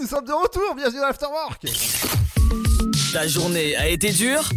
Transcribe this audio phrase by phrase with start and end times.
[0.00, 1.66] nous sommes de retour, bienvenue dans l'Afterwork
[3.12, 4.48] Ta journée a été dure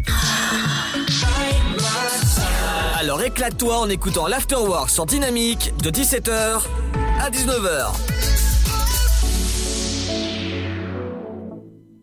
[2.97, 6.61] Alors éclate-toi en écoutant l'Afterwork sur Dynamique de 17h
[7.19, 7.91] à 19h.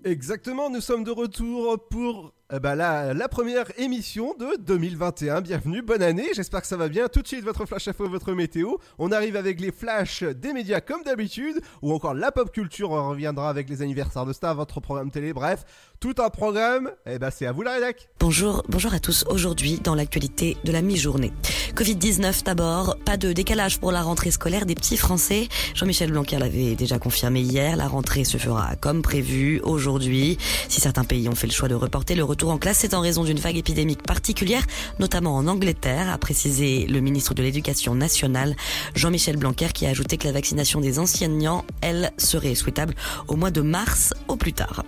[0.04, 5.40] Exactement, nous sommes de retour pour eh ben, la, la première émission de 2021.
[5.40, 7.08] Bienvenue, bonne année, j'espère que ça va bien.
[7.08, 8.74] Tout de suite, votre flash info, votre météo.
[8.98, 13.48] On arrive avec les flashs des médias comme d'habitude, ou encore la pop culture, reviendra
[13.48, 15.64] avec les anniversaires de stars, votre programme télé, bref,
[16.02, 16.90] tout un programme.
[17.06, 18.08] Eh ben, c'est à vous la rédac.
[18.18, 19.24] Bonjour, bonjour à tous.
[19.30, 21.32] Aujourd'hui, dans l'actualité de la mi-journée.
[21.76, 25.46] Covid-19 d'abord, pas de décalage pour la rentrée scolaire des petits Français.
[25.76, 27.76] Jean-Michel Blanquer l'avait déjà confirmé hier.
[27.76, 30.38] La rentrée se fera comme prévu aujourd'hui.
[30.68, 33.00] Si certains pays ont fait le choix de reporter le retour en classe, c'est en
[33.00, 34.66] raison d'une vague épidémique particulière,
[34.98, 38.56] notamment en Angleterre, a précisé le ministre de l'Éducation nationale,
[38.96, 42.94] Jean-Michel Blanquer, qui a ajouté que la vaccination des enseignants, elle, serait souhaitable
[43.28, 44.82] au mois de mars au plus tard.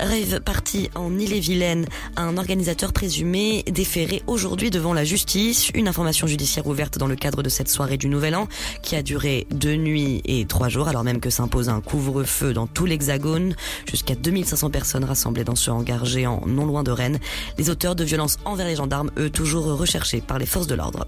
[0.00, 1.84] Rêve parti en Ille-et-Vilaine,
[2.16, 5.68] un organisateur présumé déféré aujourd'hui devant la justice.
[5.74, 8.48] Une information judiciaire ouverte dans le cadre de cette soirée du Nouvel An
[8.80, 12.66] qui a duré deux nuits et trois jours alors même que s'impose un couvre-feu dans
[12.66, 13.54] tout l'Hexagone.
[13.86, 17.18] Jusqu'à 2500 personnes rassemblées dans ce hangar géant non loin de Rennes.
[17.58, 21.06] Les auteurs de violences envers les gendarmes, eux, toujours recherchés par les forces de l'ordre.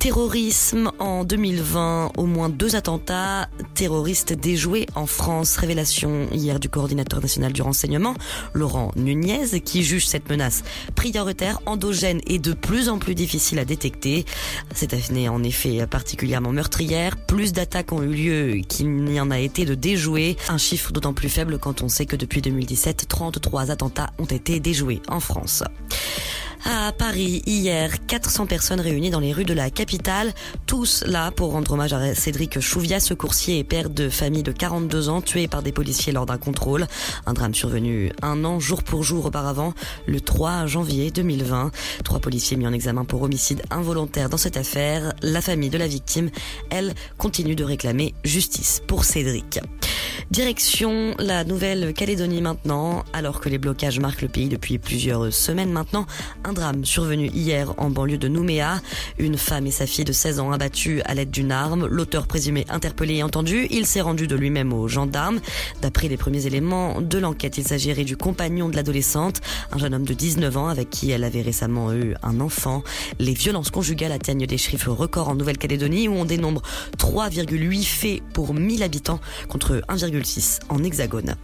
[0.00, 5.58] Terrorisme en 2020, au moins deux attentats terroristes déjoués en France.
[5.58, 8.14] Révélation hier du coordinateur national du renseignement,
[8.54, 10.62] Laurent Nunez, qui juge cette menace
[10.94, 14.24] prioritaire, endogène et de plus en plus difficile à détecter.
[14.74, 17.18] Cette année en effet particulièrement meurtrière.
[17.18, 20.38] Plus d'attaques ont eu lieu qu'il n'y en a été de déjoués.
[20.48, 24.60] Un chiffre d'autant plus faible quand on sait que depuis 2017, 33 attentats ont été
[24.60, 25.62] déjoués en France.
[26.64, 30.34] À Paris, hier, 400 personnes réunies dans les rues de la capitale,
[30.66, 34.52] tous là pour rendre hommage à Cédric Chouviat, ce coursier et père de famille de
[34.52, 36.86] 42 ans, tué par des policiers lors d'un contrôle.
[37.24, 39.72] Un drame survenu un an, jour pour jour auparavant,
[40.06, 41.70] le 3 janvier 2020.
[42.04, 45.14] Trois policiers mis en examen pour homicide involontaire dans cette affaire.
[45.22, 46.30] La famille de la victime,
[46.68, 49.60] elle, continue de réclamer justice pour Cédric.
[50.30, 56.06] Direction la Nouvelle-Calédonie maintenant, alors que les blocages marquent le pays depuis plusieurs semaines maintenant.
[56.52, 58.80] Drame survenu hier en banlieue de Nouméa.
[59.18, 61.86] Une femme et sa fille de 16 ans abattues à l'aide d'une arme.
[61.86, 65.40] L'auteur présumé interpellé et entendu, il s'est rendu de lui-même aux gendarmes.
[65.82, 69.40] D'après les premiers éléments de l'enquête, il s'agirait du compagnon de l'adolescente,
[69.72, 72.82] un jeune homme de 19 ans avec qui elle avait récemment eu un enfant.
[73.18, 76.62] Les violences conjugales atteignent des chiffres records en Nouvelle-Calédonie où on dénombre
[76.98, 81.36] 3,8 faits pour 1000 habitants contre 1,6 en hexagone.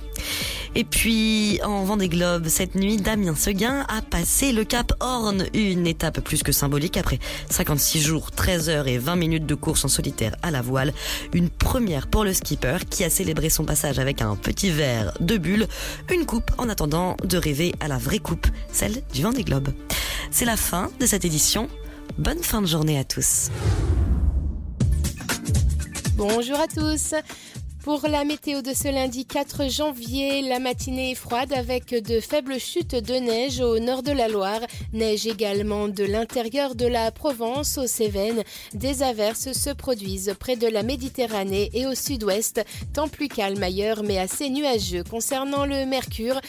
[0.75, 5.87] Et puis, en Vendée Globe, cette nuit, Damien Seguin a passé le cap Horn, une
[5.87, 7.19] étape plus que symbolique après
[7.51, 10.93] 56 jours, 13 heures et 20 minutes de course en solitaire à la voile.
[11.33, 15.37] Une première pour le skipper qui a célébré son passage avec un petit verre de
[15.37, 15.67] bulle,
[16.13, 19.69] une coupe en attendant de rêver à la vraie coupe, celle du Vendée Globe.
[20.31, 21.69] C'est la fin de cette édition.
[22.19, 23.51] Bonne fin de journée à tous.
[26.17, 27.15] Bonjour à tous.
[27.87, 32.59] Pour la météo de ce lundi 4 janvier, la matinée est froide avec de faibles
[32.59, 34.59] chutes de neige au nord de la Loire.
[34.93, 38.43] Neige également de l'intérieur de la Provence aux Cévennes.
[38.75, 42.61] Des averses se produisent près de la Méditerranée et au sud-ouest,
[42.93, 45.05] temps plus calme ailleurs mais assez nuageux.
[45.09, 46.41] Concernant le mercure,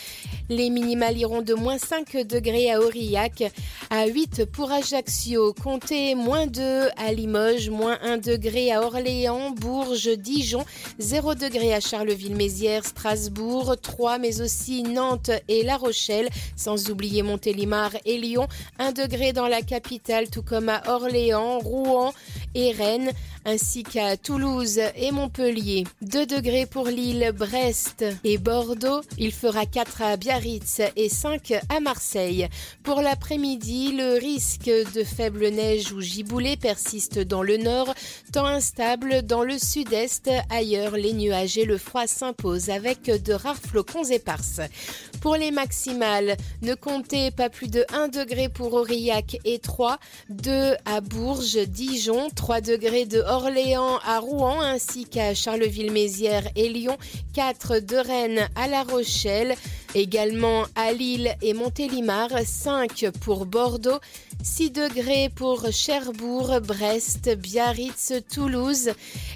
[0.49, 3.43] les minimales iront de moins 5 degrés à Aurillac,
[3.91, 10.17] à 8 pour Ajaccio, comptez moins 2 à Limoges, moins 1 degré à Orléans, Bourges,
[10.17, 10.65] Dijon,
[10.97, 17.91] 0 degré à Charleville-Mézières, Strasbourg, 3 mais aussi Nantes et La Rochelle, sans oublier Montélimar
[18.05, 18.47] et Lyon,
[18.79, 22.13] 1 degré dans la capitale tout comme à Orléans, Rouen
[22.55, 23.11] et Rennes,
[23.45, 25.85] ainsi qu'à Toulouse et Montpellier.
[26.01, 31.79] 2 degrés pour Lille, Brest et Bordeaux, il fera 4 à Biarritz et 5 à
[31.79, 32.47] Marseille.
[32.83, 37.93] Pour l'après-midi, le risque de faible neige ou giboulée persiste dans le nord,
[38.33, 43.57] temps instable dans le sud-est, ailleurs les nuages et le froid s'imposent avec de rares
[43.57, 44.61] flocons éparses.
[45.21, 49.97] Pour les maximales, ne comptez pas plus de 1 degré pour Aurillac et 3,
[50.29, 56.97] 2 à Bourges, Dijon, 3 degrés de Orléans à Rouen ainsi qu'à Charleville-Mézières et Lyon,
[57.33, 59.55] 4 de Rennes à La Rochelle,
[59.95, 63.99] également à Lille et Montélimar, 5 pour Bordeaux,
[64.43, 68.91] 6 degrés pour Cherbourg, Brest, Biarritz, Toulouse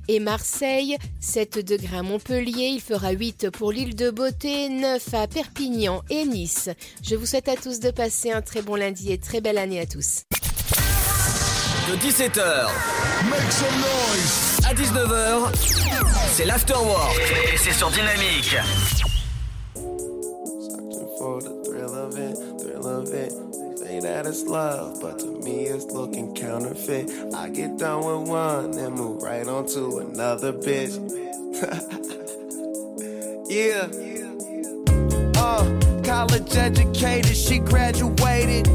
[0.08, 5.28] et Marseille, 7 degrés à Montpellier, il fera 8 pour l'île de Beauté, 9 à
[5.28, 6.70] Perpignan et Nice.
[7.02, 9.80] Je vous souhaite à tous de passer un très bon lundi et très belle année
[9.80, 10.24] à tous.
[11.90, 12.68] De 17h
[13.30, 14.60] Make some noise.
[14.66, 15.56] à 19h,
[16.34, 17.18] c'est l'Afterwork
[17.54, 18.58] et c'est sur Dynamique.
[24.00, 27.12] That it's love, but to me it's looking counterfeit.
[27.34, 30.98] I get done with one, and move right on to another bitch.
[33.50, 33.88] yeah.
[35.40, 38.68] Uh, college educated, she graduated.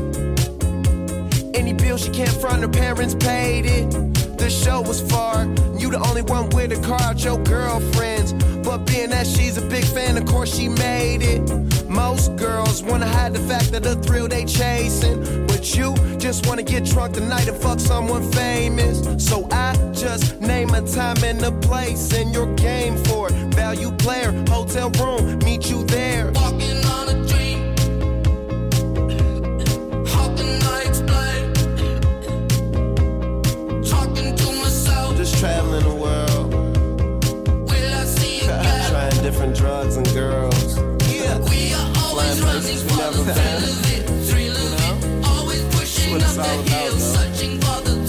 [1.54, 4.25] Any bill she can't front, her parents paid it.
[4.36, 5.44] The show was far,
[5.78, 8.32] you the only one with a car out your girlfriends.
[8.64, 11.88] But being that she's a big fan, of course she made it.
[11.88, 15.46] Most girls wanna hide the fact that the thrill they chasing.
[15.46, 19.02] But you just wanna get drunk tonight and fuck someone famous.
[19.24, 23.34] So I just name a time and a place, and your game for it.
[23.54, 26.30] Value player, hotel room, meet you there.
[35.46, 36.50] Traveling the world.
[38.90, 40.78] Trying different drugs and girls.
[41.08, 41.38] Yeah.
[41.50, 45.26] We are always running for the thrill of it, thrill of it.
[45.26, 48.05] Always pushing up the hill, searching for the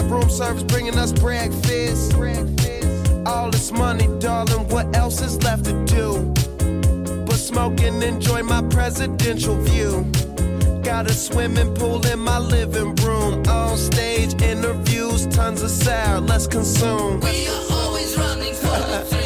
[0.00, 2.14] yet, room service bringing us breakfast.
[3.26, 6.32] All this money, darling, what else is left to do?
[7.26, 10.04] But smoke and enjoy my presidential view.
[10.82, 13.46] Got a swimming pool in my living room.
[13.48, 17.20] On stage interviews, tons of sour, let's consume.
[17.20, 19.04] We are always running for the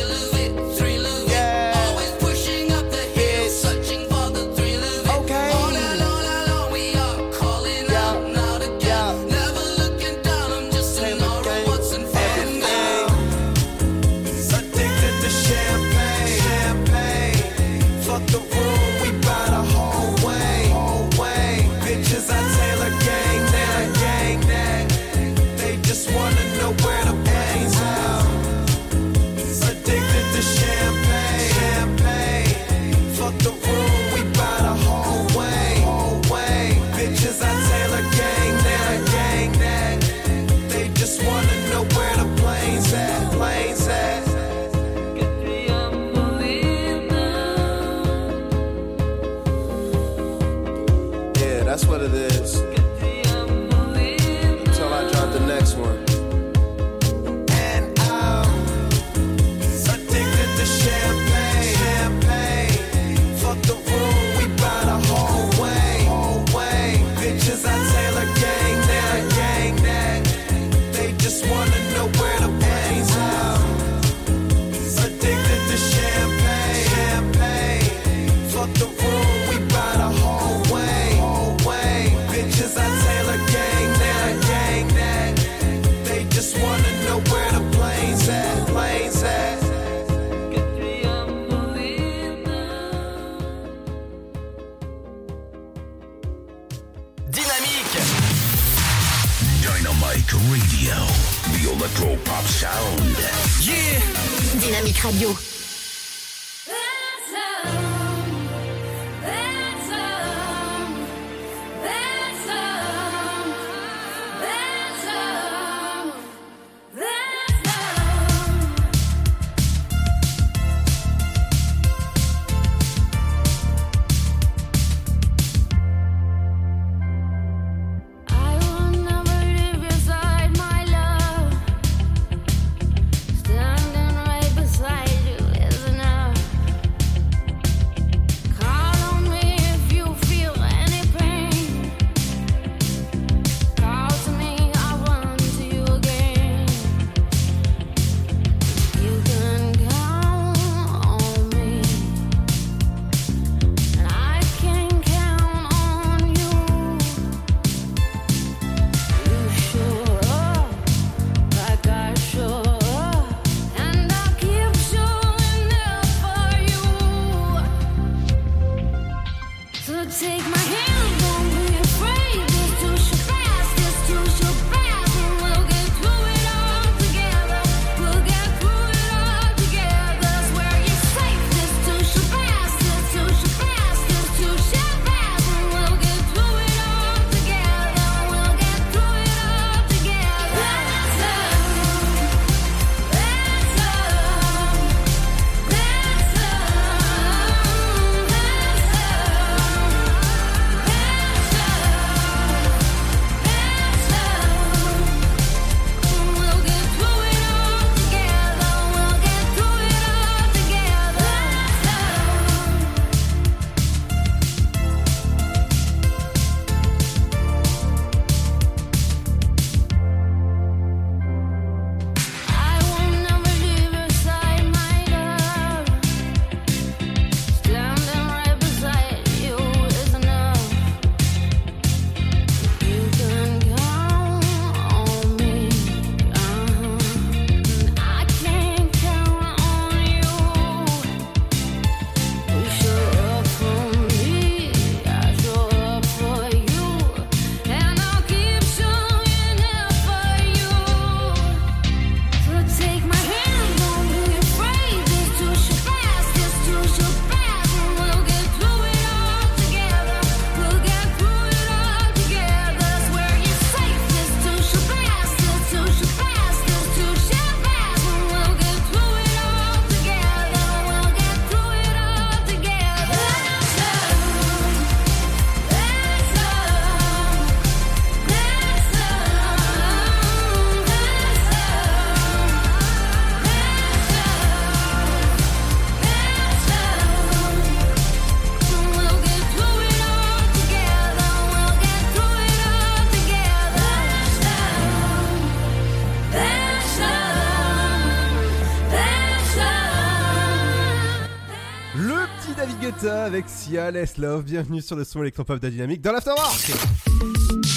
[303.72, 304.42] Sia, Let's Love.
[304.42, 306.72] Bienvenue sur le son électropop de la dynamique dans l'Afterwork.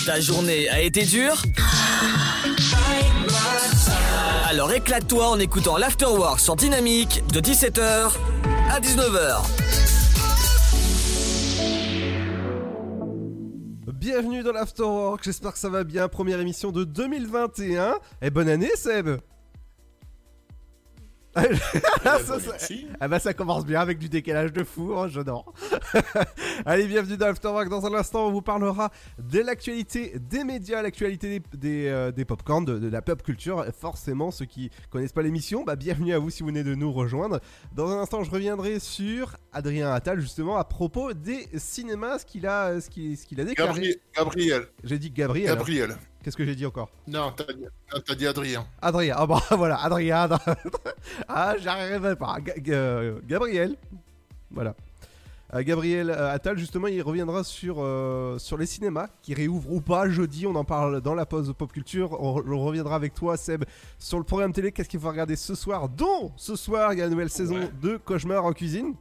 [0.06, 1.42] Ta journée a été dure
[4.50, 8.12] Alors éclate-toi en écoutant l'Afterwork sur Dynamique de 17h
[8.70, 9.42] à 19h.
[13.94, 16.10] Bienvenue dans l'Afterwork, j'espère que ça va bien.
[16.10, 17.96] Première émission de 2021.
[18.22, 19.12] Et bonne année Seb
[21.36, 22.68] ça, ça-
[23.00, 25.54] Ah bah ça commence bien avec du décalage de fou, hein, j'adore.
[26.66, 27.70] Allez, bienvenue dans l'Afterwork.
[27.70, 32.26] Dans un instant, on vous parlera de l'actualité des médias, l'actualité des, des, euh, des
[32.26, 33.66] popcorn, de, de la pop culture.
[33.78, 36.92] Forcément, ceux qui connaissent pas l'émission, bah bienvenue à vous si vous venez de nous
[36.94, 37.40] rejoindre.
[37.74, 42.46] Dans un instant, je reviendrai sur Adrien Attal, justement, à propos des cinémas, ce qu'il
[42.46, 43.70] a, ce qu'il, ce qu'il a déclaré.
[43.72, 43.96] Gabriel.
[44.16, 44.68] Gabriel.
[44.84, 45.50] J'ai dit Gabriel.
[45.52, 45.56] hein.
[45.56, 45.96] Gabriel.
[46.24, 46.90] Qu'est-ce que j'ai dit encore?
[47.08, 48.66] Non, t'as dit, non, t'as dit Adrien.
[48.82, 50.28] Adrien, ah bon voilà, Adrien.
[51.28, 52.38] ah, j'arriverai pas.
[52.42, 53.76] Ga- Gabriel.
[54.52, 54.76] Voilà.
[55.54, 59.80] Euh, Gabriel euh, Attal, justement, il reviendra sur, euh, sur les cinémas qui réouvrent ou
[59.80, 60.48] pas jeudi.
[60.48, 62.20] On en parle dans la pause pop culture.
[62.20, 63.64] On, re- on reviendra avec toi, Seb,
[64.00, 64.72] sur le programme télé.
[64.72, 67.56] Qu'est-ce qu'il faut regarder ce soir Dont ce soir, il y a la nouvelle saison
[67.60, 67.70] Ouais.
[67.82, 68.96] de Cauchemar en cuisine.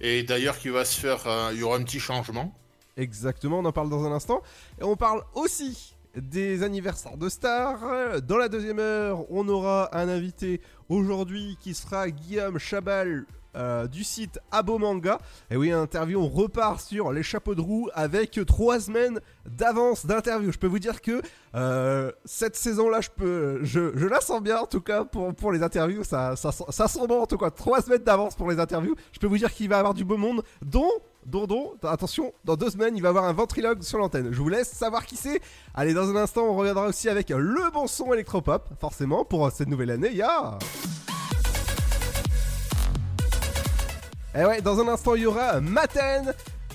[0.00, 1.26] Et d'ailleurs, qui va se faire.
[1.26, 2.52] euh, Il y aura un petit changement.
[2.96, 4.42] Exactement, on en parle dans un instant.
[4.80, 8.22] Et on parle aussi des anniversaires de stars.
[8.22, 13.26] Dans la deuxième heure, on aura un invité aujourd'hui qui sera Guillaume Chabal.
[13.56, 15.18] Euh, du site Abo Manga.
[15.50, 20.52] Et oui, interview, on repart sur les chapeaux de roue avec trois semaines d'avance d'interview.
[20.52, 21.22] Je peux vous dire que
[21.54, 25.52] euh, cette saison-là, je peux, je, je la sens bien en tout cas pour, pour
[25.52, 26.04] les interviews.
[26.04, 27.50] Ça, ça, ça sent bon en tout cas.
[27.50, 28.94] Trois semaines d'avance pour les interviews.
[29.12, 30.90] Je peux vous dire qu'il va y avoir du beau monde, dont,
[31.24, 34.32] dont, attention, dans deux semaines, il va avoir un ventriloque sur l'antenne.
[34.32, 35.40] Je vous laisse savoir qui c'est.
[35.74, 39.68] Allez, dans un instant, on reviendra aussi avec le bon son électropop, forcément, pour cette
[39.68, 40.12] nouvelle année.
[40.14, 40.58] Ya
[44.38, 46.34] Et ouais, dans un instant, il y aura Maten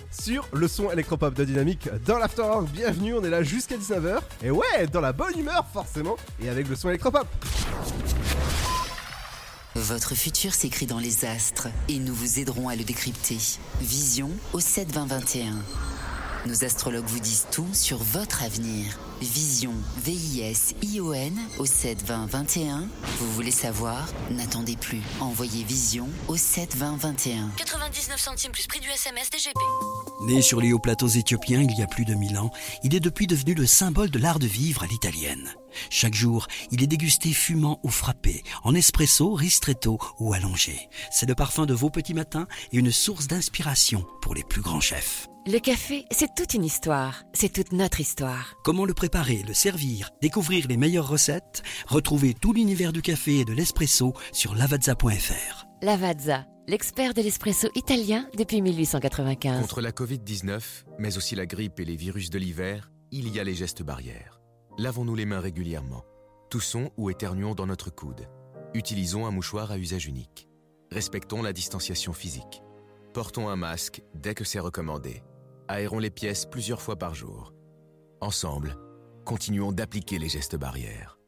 [0.10, 2.68] sur le son électropop de Dynamique dans l'Afterwork.
[2.70, 4.18] Bienvenue, on est là jusqu'à 19h.
[4.42, 7.28] Et ouais, dans la bonne humeur, forcément, et avec le son électropop.
[9.76, 13.38] Votre futur s'écrit dans les astres et nous vous aiderons à le décrypter.
[13.80, 15.54] Vision au 7 20 21.
[16.48, 18.98] Nos astrologues vous disent tout sur votre avenir.
[19.22, 22.88] Vision, V-I-S-I-O-N au 7 20 21.
[23.20, 24.08] Vous voulez savoir?
[24.32, 25.02] N'attendez plus.
[25.20, 27.52] Envoyez Vision au 7 20 21.
[27.58, 29.60] 99 centimes plus prix du SMS DGP.
[30.26, 32.50] Né sur les hauts plateaux éthiopiens il y a plus de mille ans,
[32.84, 35.54] il est depuis devenu le symbole de l'art de vivre à l'italienne.
[35.90, 40.90] Chaque jour, il est dégusté fumant ou frappé, en espresso, ristretto ou allongé.
[41.12, 44.80] C'est le parfum de vos petits matins et une source d'inspiration pour les plus grands
[44.80, 45.28] chefs.
[45.48, 47.24] Le café, c'est toute une histoire.
[47.34, 48.54] C'est toute notre histoire.
[48.64, 51.64] Comment le préparer, le servir, découvrir les meilleures recettes?
[51.88, 55.66] Retrouvez tout l'univers du café et de l'espresso sur lavazza.fr.
[55.82, 59.62] Lavazza, l'expert de l'espresso italien depuis 1895.
[59.62, 60.62] Contre la Covid-19,
[61.00, 64.41] mais aussi la grippe et les virus de l'hiver, il y a les gestes barrières.
[64.78, 66.06] Lavons-nous les mains régulièrement.
[66.50, 68.30] Toussons ou éternuons dans notre coude.
[68.74, 70.48] Utilisons un mouchoir à usage unique.
[70.92, 72.64] Respectons la distanciation physique.
[73.14, 75.24] Portons un masque dès que c'est recommandé.
[75.68, 77.54] Aérons les pièces plusieurs fois par jour.
[78.22, 78.78] Ensemble,
[79.26, 81.20] continuons d'appliquer les gestes barrières.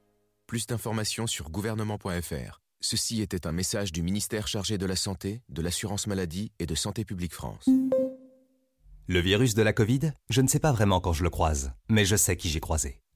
[0.47, 2.61] Plus d'informations sur gouvernement.fr.
[2.79, 6.75] Ceci était un message du ministère chargé de la Santé, de l'Assurance Maladie et de
[6.75, 7.67] Santé publique France.
[9.07, 12.05] Le virus de la Covid, je ne sais pas vraiment quand je le croise, mais
[12.05, 13.02] je sais qui j'ai croisé.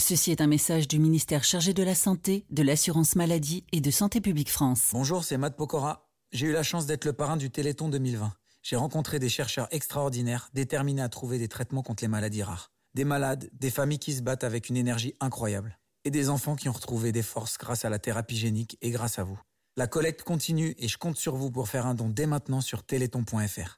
[0.00, 3.90] Ceci est un message du ministère chargé de la Santé, de l'Assurance Maladie et de
[3.90, 4.90] Santé publique France.
[4.92, 6.08] Bonjour, c'est Matt Pokora.
[6.30, 8.32] J'ai eu la chance d'être le parrain du Téléthon 2020.
[8.62, 12.70] J'ai rencontré des chercheurs extraordinaires, déterminés à trouver des traitements contre les maladies rares.
[12.94, 15.76] Des malades, des familles qui se battent avec une énergie incroyable.
[16.04, 19.18] Et des enfants qui ont retrouvé des forces grâce à la thérapie génique et grâce
[19.18, 19.40] à vous.
[19.76, 22.84] La collecte continue et je compte sur vous pour faire un don dès maintenant sur
[22.84, 23.77] téléthon.fr.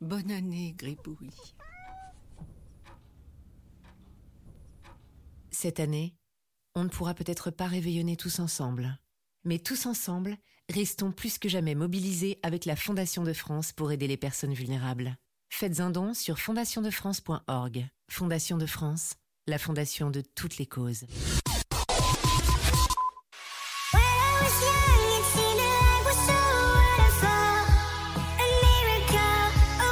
[0.00, 1.30] Bonne année, Gribouille.
[5.50, 6.14] Cette année,
[6.76, 8.96] on ne pourra peut-être pas réveillonner tous ensemble.
[9.44, 10.36] Mais tous ensemble,
[10.68, 15.16] restons plus que jamais mobilisés avec la Fondation de France pour aider les personnes vulnérables.
[15.48, 17.88] Faites un don sur fondationdefrance.org.
[18.08, 19.14] Fondation de France,
[19.48, 21.06] la fondation de toutes les causes.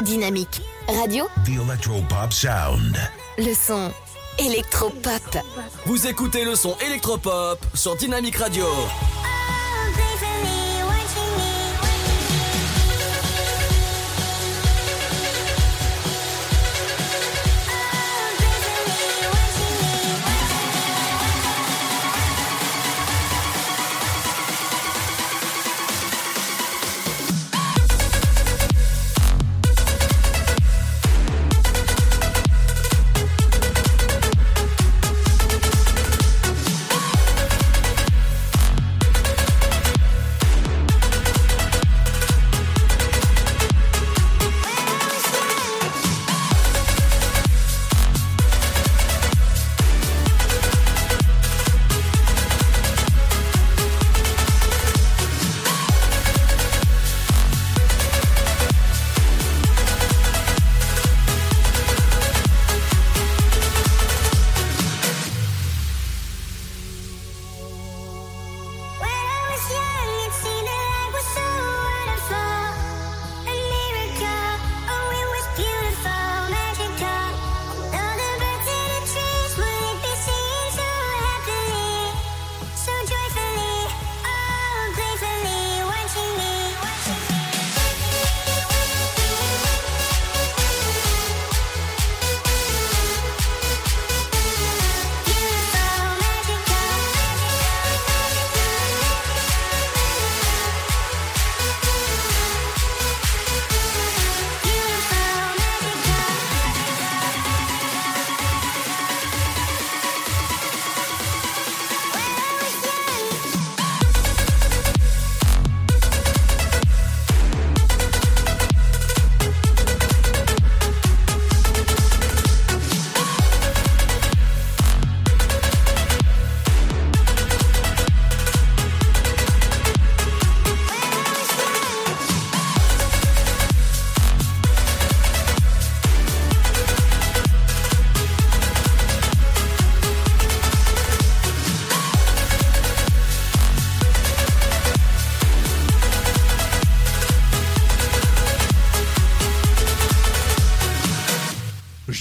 [0.07, 2.97] Dynamique Radio, The Electropop Sound.
[3.39, 3.91] le son
[4.39, 5.37] électropop.
[5.85, 8.67] Vous écoutez le son électropop sur Dynamic Radio.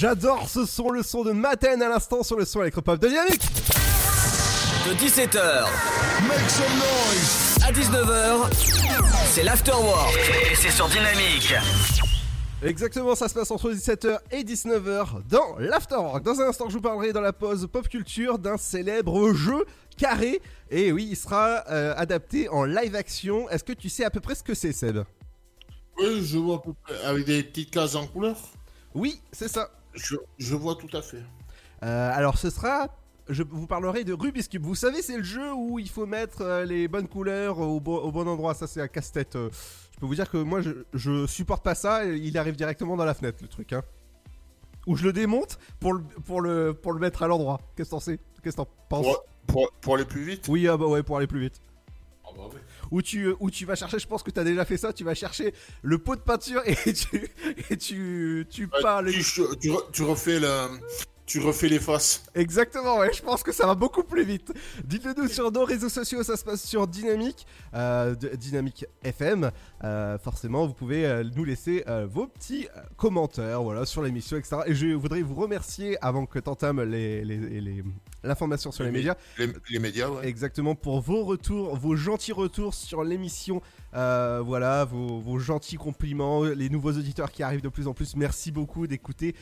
[0.05, 3.41] J'adore ce son, le son de Maten à l'instant sur le son électropop de Dynamique.
[4.85, 5.63] De 17h
[6.27, 8.53] Make some noise à 19h,
[9.33, 10.15] c'est l'afterwork
[10.51, 11.55] et c'est sur Dynamique.
[12.61, 16.23] Exactement, ça se passe entre 17h et 19h dans l'Afterwork.
[16.23, 19.65] Dans un instant, je vous parlerai dans la pause pop culture d'un célèbre jeu
[19.97, 20.39] carré.
[20.69, 23.49] Et oui, il sera euh, adapté en live action.
[23.49, 24.99] Est-ce que tu sais à peu près ce que c'est, Seb?
[25.97, 27.03] Oui, je vois à peu près.
[27.05, 28.37] Avec des petites cases en couleur
[28.93, 29.71] Oui, c'est ça.
[29.95, 31.23] Je, je vois tout à fait.
[31.83, 32.87] Euh, alors ce sera,
[33.29, 34.63] je vous parlerai de Rubik's Cube.
[34.65, 38.01] Vous savez, c'est le jeu où il faut mettre euh, les bonnes couleurs au, bo-
[38.01, 38.53] au bon endroit.
[38.53, 39.35] Ça, c'est un casse-tête.
[39.35, 39.49] euh.
[39.93, 42.05] je peux vous dire que moi, je, je supporte pas ça.
[42.05, 43.73] Il arrive directement dans la fenêtre, le truc.
[43.73, 43.83] Hein.
[44.87, 47.59] Ou je le démonte pour le, pour le, pour le mettre à l'endroit.
[47.75, 48.19] Qu'est-ce que t'en sais?
[48.43, 49.05] Qu'est-ce que t'en penses?
[49.05, 50.47] Pour, pour, pour aller plus vite?
[50.47, 51.59] Oui, ah bah ouais, pour aller plus vite.
[52.95, 55.03] Où tu, où tu vas chercher, je pense que tu as déjà fait ça, tu
[55.03, 57.29] vas chercher le pot de peinture et tu,
[57.69, 60.47] et tu, tu peins le- Tu, tu re- tu refais le,
[61.25, 62.23] tu refais les faces.
[62.35, 64.53] Exactement, ouais, je pense que ça va beaucoup plus vite.
[64.83, 69.49] Dites-le nous sur nos réseaux sociaux, ça se passe sur Dynamique, euh, Dynamique FM.
[69.83, 74.57] Euh, forcément, vous pouvez euh, nous laisser vos petits commentaires voilà, sur l'émission, etc.
[74.67, 77.83] Et je voudrais vous remercier avant que t'entames les, les, les-
[78.23, 79.15] l'information sur les, médias.
[79.37, 80.27] les- médias, ouais.
[80.27, 83.61] Exactement, pour vos retours, vos gentils retours sur l'émission.
[83.93, 88.15] Voilà, vos, vos gentils compliments, les nouveaux auditeurs qui arrivent de plus en plus.
[88.15, 89.35] Merci beaucoup d'écouter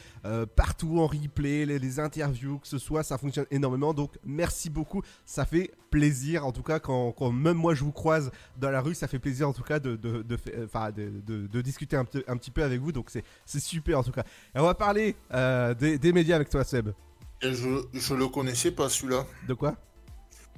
[0.55, 3.93] partout en replay, les, les interviews, que ce soit, ça fonctionne énormément.
[3.93, 7.91] Donc merci beaucoup, ça fait plaisir en tout cas quand, quand même moi je vous
[7.91, 11.21] croise dans la rue, ça fait plaisir en tout cas de, de, de, enfin, de,
[11.47, 12.91] de- discuter un, petit- un petit peu avec vous.
[12.91, 13.09] Donc
[13.45, 14.23] c'est super en tout cas.
[14.55, 16.89] Et on va parler euh, des, des médias avec toi Seb.
[17.41, 19.25] Et je, je le connaissais pas celui-là.
[19.47, 19.75] De quoi?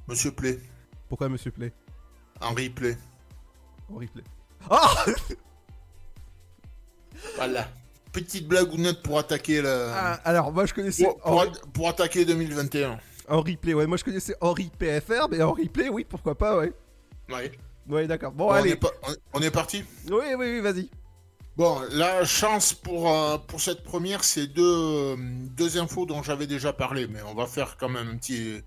[0.07, 0.59] Monsieur Play.
[1.09, 1.73] Pourquoi Monsieur Play?
[2.41, 2.97] Henri Play.
[3.89, 4.23] En replay.
[4.69, 4.75] Oh
[7.35, 7.67] Voilà.
[8.21, 9.87] Petite blagounette pour attaquer le.
[9.93, 12.97] Ah, alors, moi, je connaissais pour, pour attaquer 2021.
[13.27, 13.73] Henri Play.
[13.73, 16.71] Ouais, moi, je connaissais Henri PFR, mais Henri Play, oui, pourquoi pas, ouais.
[17.29, 17.51] Ouais.
[17.89, 18.31] Ouais, d'accord.
[18.31, 18.71] Bon, Bon, on, allez.
[18.71, 20.89] est pas- on- on est parti Oui, oui, oui, vas-y.
[21.57, 25.15] Bon, la chance pour, euh, pour cette première, c'est deux, euh,
[25.57, 28.61] deux infos dont j'avais déjà parlé, mais on va faire quand même un petit,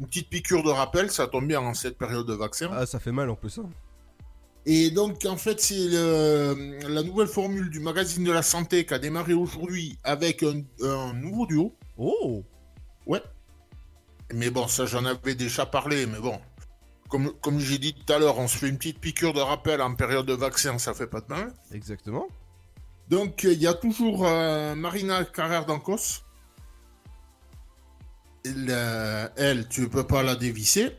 [0.00, 2.68] une petite piqûre de rappel, ça tombe bien en cette période de vaccin.
[2.72, 3.58] Ah, ça fait mal en plus.
[3.58, 3.70] hein.
[4.66, 8.98] Et donc, en fait, c'est la nouvelle formule du magazine de la santé qui a
[8.98, 11.76] démarré aujourd'hui avec un, un nouveau duo.
[11.98, 12.42] Oh
[13.06, 13.22] Ouais.
[14.32, 16.40] Mais bon, ça, j'en avais déjà parlé, mais bon.
[17.10, 19.82] Comme, comme j'ai dit tout à l'heure, on se fait une petite piqûre de rappel
[19.82, 21.52] en période de vaccin, ça fait pas de mal.
[21.70, 22.26] Exactement.
[23.08, 26.24] Donc, il y a toujours euh, Marina Carrère d'Ancos.
[28.46, 30.96] Elle, euh, elle, tu peux pas la dévisser.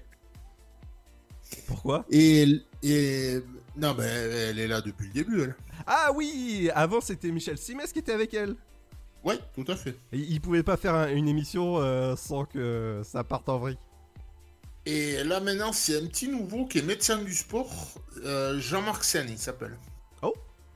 [1.67, 2.05] Pourquoi?
[2.11, 3.39] Et, et
[3.77, 5.55] non, ben, elle est là depuis le début, elle.
[5.87, 8.55] Ah oui Avant, c'était Michel Simès qui était avec elle.
[9.23, 9.97] Ouais, tout à fait.
[10.11, 13.77] Et il pouvait pas faire un- une émission euh, sans que ça parte en vrille.
[14.85, 17.71] Et là maintenant, c'est un petit nouveau qui est médecin du sport,
[18.23, 19.75] euh, Jean-Marc Sen, il s'appelle.
[20.21, 20.33] Oh,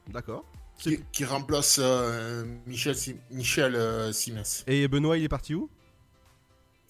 [0.08, 0.44] d'accord.
[0.80, 2.96] Qui, qui remplace euh, Michel,
[3.32, 4.64] Michel euh, Simès.
[4.66, 5.70] Et Benoît, il est parti où?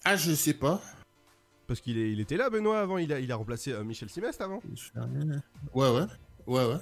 [0.04, 0.80] Ah, je sais pas.
[1.70, 2.98] Parce qu'il est- il était là, Benoît, avant.
[2.98, 4.60] Il a, il a remplacé euh, Michel Simès avant.
[5.72, 6.04] Ouais, ouais,
[6.48, 6.78] ouais, ouais.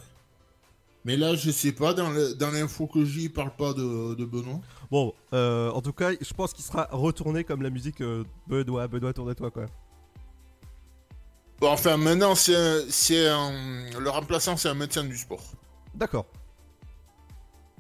[1.04, 4.14] Mais là, je sais pas, dans le- dans l'info que j'ai, il parle pas de,
[4.14, 4.60] de Benoît.
[4.90, 8.88] Bon, euh, en tout cas, je pense qu'il sera retourné comme la musique euh, Benoît,
[8.88, 9.66] Benoît, tourne-toi, quoi.
[11.60, 15.44] Bon, enfin, maintenant, c'est un- c'est un- le remplaçant, c'est un médecin du sport.
[15.94, 16.24] D'accord.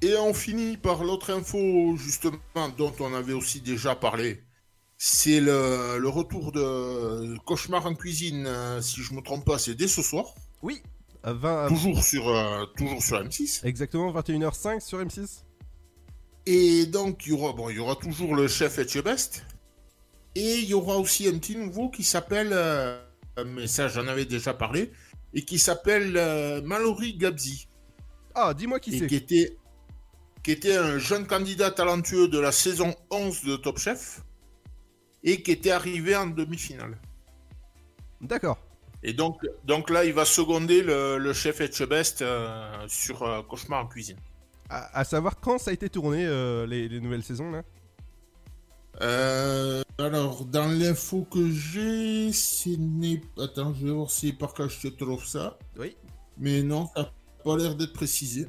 [0.02, 2.36] Et on finit par l'autre info, justement,
[2.76, 4.42] dont on avait aussi déjà parlé.
[5.00, 9.74] C'est le, le retour de Cauchemar en cuisine, euh, si je me trompe pas, c'est
[9.76, 10.34] dès ce soir.
[10.62, 10.82] Oui.
[11.22, 13.64] À 20, Toujours sur, euh, toujours sur M6.
[13.64, 15.44] Exactement, 21h05 sur M6.
[16.46, 19.44] Et donc, il y aura, bon, il y aura toujours le chef Etchebest.
[20.34, 22.98] Et il y aura aussi un petit nouveau qui s'appelle, euh,
[23.46, 24.92] mais ça j'en avais déjà parlé,
[25.34, 27.68] et qui s'appelle euh, Mallory Gabzi.
[28.34, 29.06] Ah, dis-moi qui c'est.
[29.06, 29.56] qui était,
[30.42, 34.22] qui était un jeune candidat talentueux de la saison 11 de Top Chef,
[35.30, 36.98] et qui était arrivé en demi-finale.
[38.20, 38.58] D'accord.
[39.02, 43.84] Et donc, donc là, il va seconder le, le chef Etchebest euh, sur euh, Cauchemar
[43.84, 44.18] en cuisine.
[44.68, 47.62] À, à savoir quand ça a été tourné, euh, les, les nouvelles saisons, là?
[49.00, 53.20] Euh, alors, dans l'info que j'ai, ce n'est...
[53.38, 55.56] Attends, je vais voir si par cas je te trouve ça.
[55.78, 55.96] Oui.
[56.36, 57.12] Mais non, ça n'a
[57.44, 58.48] pas l'air d'être précisé.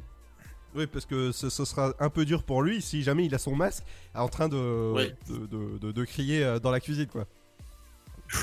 [0.75, 3.39] Oui, parce que ce, ce sera un peu dur pour lui si jamais il a
[3.39, 5.11] son masque en train de, Oui.
[5.27, 7.25] de, de- de- de crier euh, dans la cuisine, quoi.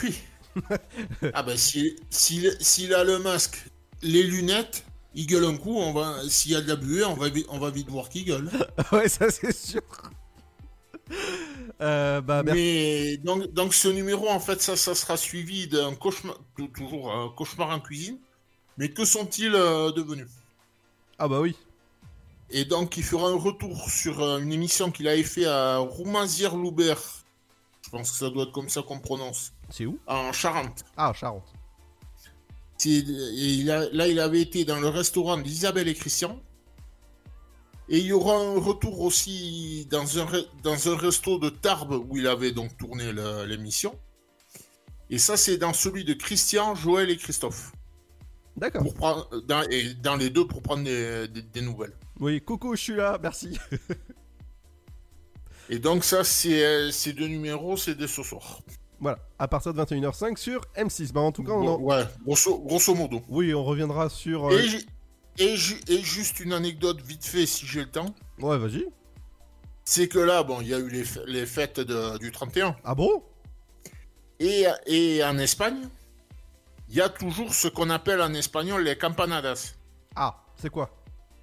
[0.02, 0.16] Oui.
[1.34, 3.58] ah ben, si- s'il s'il a le masque,
[4.02, 4.84] les lunettes,
[5.14, 6.20] il gueule un coup, on va...
[6.28, 8.50] s'il y a de la buée, on va, on va vite voir qu'il gueule.
[8.92, 9.82] ouais, ça c'est sûr.
[11.80, 12.60] Euh, bah, merci.
[12.60, 17.12] Mais donc, donc ce numéro, en fait, ça, ça sera suivi d'un cauchemar, tou- toujours
[17.12, 18.18] un cauchemar en cuisine.
[18.78, 20.26] Mais que sont-ils euh, devenus?
[21.18, 21.56] Ah bah oui.
[22.50, 27.02] Et donc, il fera un retour sur euh, une émission qu'il avait fait à Roumazières-Loubert.
[27.84, 29.52] Je pense que ça doit être comme ça qu'on prononce.
[29.70, 29.98] C'est où?
[30.06, 30.84] En Charente.
[30.96, 31.52] Ah, Charente.
[32.78, 33.02] C'est- et
[33.54, 36.40] il a- là, il avait été dans le restaurant d'Isabelle et Christian.
[37.88, 40.26] Et il y aura un retour aussi dans un,
[40.64, 43.12] dans un resto de Tarbes où il avait donc tourné
[43.46, 43.96] l'émission.
[45.08, 47.72] Et ça, c'est dans celui de Christian, Joël et Christophe.
[48.56, 48.82] D'accord.
[49.46, 51.94] Dans, et dans les deux pour prendre des, des- des nouvelles.
[52.20, 53.58] Oui, coucou, je suis là, merci.
[55.68, 58.60] Et donc ça, c'est euh, ces deux numéros, c'est dès ce soir.
[59.00, 61.12] voilà, à partir de 21h05 sur M6.
[61.12, 61.78] Bah, en tout cas, on en...
[61.80, 63.20] Ouais, grosso, grosso modo.
[63.28, 64.46] Oui, on reviendra sur.
[64.46, 64.86] euh, Et, ju-
[65.38, 68.14] et, ju- et juste une anecdote vite fait, si j'ai le temps.
[68.40, 68.86] Ouais, vas-y.
[69.84, 72.76] C'est que là, bon, il y a eu les, les fêtes de- du 31.
[72.84, 73.22] Ah bon?
[74.38, 75.88] Et, et en Espagne,
[76.88, 79.74] il y a toujours ce qu'on appelle en espagnol les campanadas.
[80.14, 80.90] Ah, c'est quoi?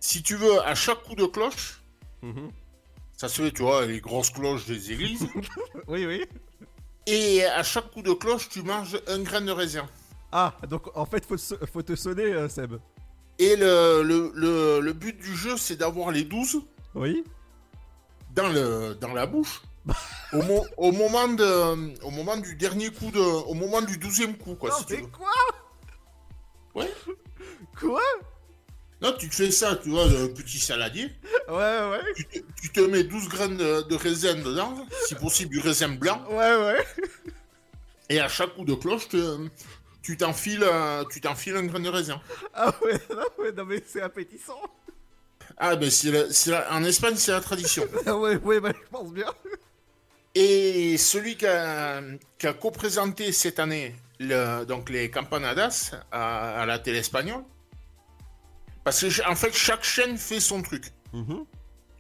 [0.06, 1.82] Si tu veux, à chaque coup de cloche,
[2.24, 2.52] Mhm.
[3.16, 5.26] ça se fait, tu vois, les grosses cloches des églises.
[5.88, 6.26] Oui, oui.
[7.06, 9.88] et à chaque coup de cloche, tu manges un grain de raisin.
[10.34, 12.74] Ah, donc en fait, faut, te- faut te sonner, euh, Seb.
[13.40, 16.62] Et le, le, le, le but du jeu, c'est d'avoir les 12
[16.96, 17.24] Oui.
[18.36, 19.62] dans, le, dans la bouche.
[20.34, 21.50] au, mo- au, moment de,
[22.04, 23.20] au moment du dernier coup de.
[23.52, 24.70] Au moment du douzième coup, quoi.
[24.70, 25.08] Non, si tu mais veux.
[25.08, 25.32] quoi?
[26.76, 26.92] Ouais.
[27.80, 28.02] Quoi?
[29.04, 31.12] Là, tu te fais ça, tu vois, le petit saladier.
[31.50, 32.00] Ouais, ouais.
[32.16, 35.90] Tu te, tu te mets 12 graines de, de raisin dedans, si possible du raisin
[35.90, 36.24] blanc.
[36.30, 36.86] Ouais, ouais.
[38.10, 39.48] Et à chaque coup de cloche, te-
[40.02, 40.66] tu t'enfiles
[41.12, 42.22] tu t'enfiles un grain de raisin.
[42.54, 44.60] Ah ouais, non, ouais, non mais c'est appétissant.
[45.58, 46.12] Ah, ben c'est
[46.48, 47.86] la- en Espagne, c'est la tradition.
[48.08, 49.28] ouais, ouais, bah, je pense bien.
[50.36, 52.02] Et celui qui a,
[52.40, 57.44] qui a co-présenté cette année le- donc les Campanadas à, à la télé espagnole,
[58.84, 60.92] parce que en fait chaque chaîne fait son truc.
[61.14, 61.46] Mhm.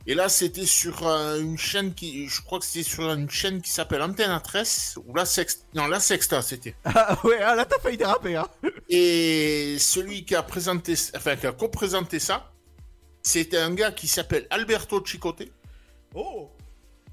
[0.06, 3.62] Et là c'était sur euh, une chaîne qui, je crois que c'était sur une chaîne
[3.62, 6.76] qui s'appelle Antena 13 ou la Sexta, non la Sexta c'était.
[6.84, 8.48] Ah ouais, ah, là t'as failli déraper, hein.
[8.89, 12.52] Et celui qui a présenté, enfin qui a co-présenté ça,
[13.22, 15.43] c'était un gars qui s'appelle Alberto Chicote.
[16.13, 16.52] Oh.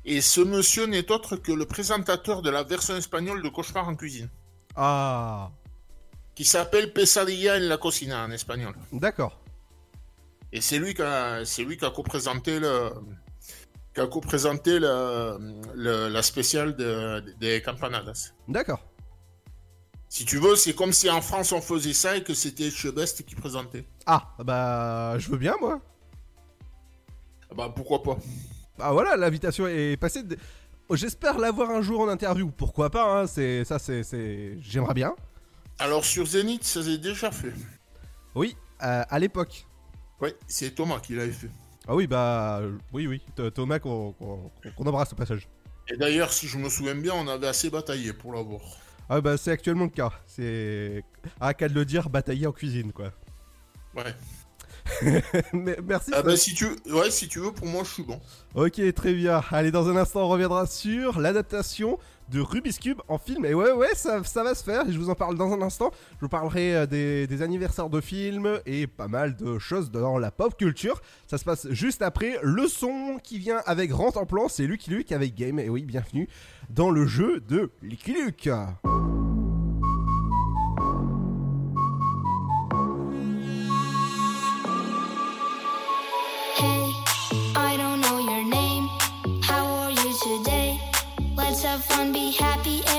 [0.04, 3.94] Et ce monsieur n'est autre que le présentateur de la version espagnole de Cauchemar en
[3.94, 4.28] cuisine.
[4.74, 5.50] Ah.
[6.34, 8.74] Qui s'appelle Pesadilla en la cocina en espagnol.
[8.92, 9.39] D'accord.
[10.52, 12.90] Et c'est lui qui a, c'est lui qui a co-présenté le,
[13.94, 15.38] qui a co-présenté le,
[15.74, 18.32] le- la spéciale de- des Campanadas.
[18.48, 18.84] D'accord.
[20.08, 23.24] Si tu veux, c'est comme si en France on faisait ça et que c'était Chebest
[23.24, 23.86] qui présentait.
[24.06, 25.80] Ah, bah, je veux bien, moi.
[27.54, 28.16] Bah, pourquoi pas.
[28.80, 30.22] Ah voilà, l'invitation est passée.
[30.24, 30.36] de-
[30.92, 32.50] J'espère l'avoir un jour en interview.
[32.50, 34.56] Pourquoi pas, hein, c'est ça, c'est, c'est...
[34.60, 35.14] J'aimerais bien.
[35.78, 37.52] Alors sur Zénith, ça s'est déjà fait.
[38.34, 39.66] Oui, euh, à l'époque.
[40.20, 41.50] Oui, c'est Thomas qui l'avait fait.
[41.88, 42.60] Ah oui, bah,
[42.92, 44.14] oui, oui, Th- Thomas qu'on,
[44.78, 45.48] embrasse au passage.
[45.88, 48.60] Et d'ailleurs, si je me souviens bien, on avait assez bataillé pour l'avoir.
[49.08, 50.12] Ah bah, c'est actuellement le cas.
[50.26, 51.02] C'est...
[51.40, 53.12] Ah, qu'à de le dire, batailler en cuisine, quoi.
[53.96, 54.14] Ouais.
[55.52, 56.12] Mais- Merci.
[56.14, 58.20] Ah bah, si tu, ouais, si tu veux, pour moi, je suis bon.
[58.54, 59.42] Ok, très bien.
[59.50, 61.98] Allez, dans un instant, on reviendra sur l'adaptation
[62.30, 63.44] de Rubik's Cube en film.
[63.44, 64.88] Et ouais, ouais, ça, ça va se faire.
[64.88, 65.90] Et je vous en parle dans un instant.
[66.16, 70.18] Je vous parlerai euh, des, des anniversaires de films et pas mal de choses dans
[70.18, 71.00] la pop culture.
[71.26, 74.48] Ça se passe juste après le son qui vient avec Rent en plan.
[74.48, 75.58] C'est Lucky Luke avec Game.
[75.58, 76.28] Et oui, bienvenue
[76.70, 78.50] dans le jeu de Lucky Luke.
[91.70, 92.89] Have fun, be happy,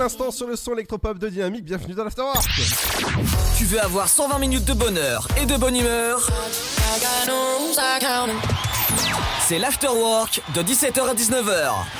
[0.00, 1.62] l'instant sur le son électropop de Dynamique.
[1.62, 2.42] Bienvenue dans l'Afterwork.
[3.58, 6.26] Tu veux avoir 120 minutes de bonheur et de bonne humeur?
[9.46, 11.99] C'est l'Afterwork de 17h à 19h.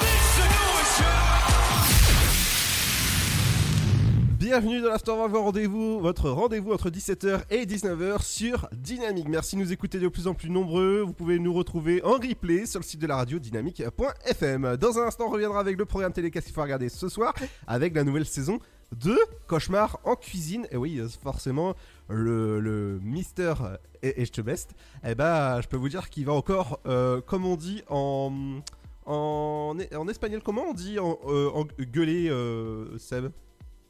[4.51, 9.29] Bienvenue dans l'Afterwork, rendez-vous, votre rendez-vous entre 17h et 19h sur Dynamique.
[9.29, 11.03] Merci de nous écouter de plus en plus nombreux.
[11.07, 14.77] Vous pouvez nous retrouver en replay sur le site de la radio dynamique.fm.
[14.77, 17.33] Dans un instant, on reviendra avec le programme télécast qu'il faut regarder ce soir
[17.69, 18.59] avec la nouvelle saison
[18.91, 20.67] de Cauchemar en cuisine.
[20.73, 21.77] Et oui, forcément,
[22.09, 23.55] le, Mister
[24.03, 24.73] et, je te best,
[25.07, 28.63] eh ben, je peux vous dire qu'il va encore, euh, comme on dit en,
[29.07, 29.77] en,
[30.09, 33.31] espagnol, comment on dit en, euh, gueuler, euh, Seb?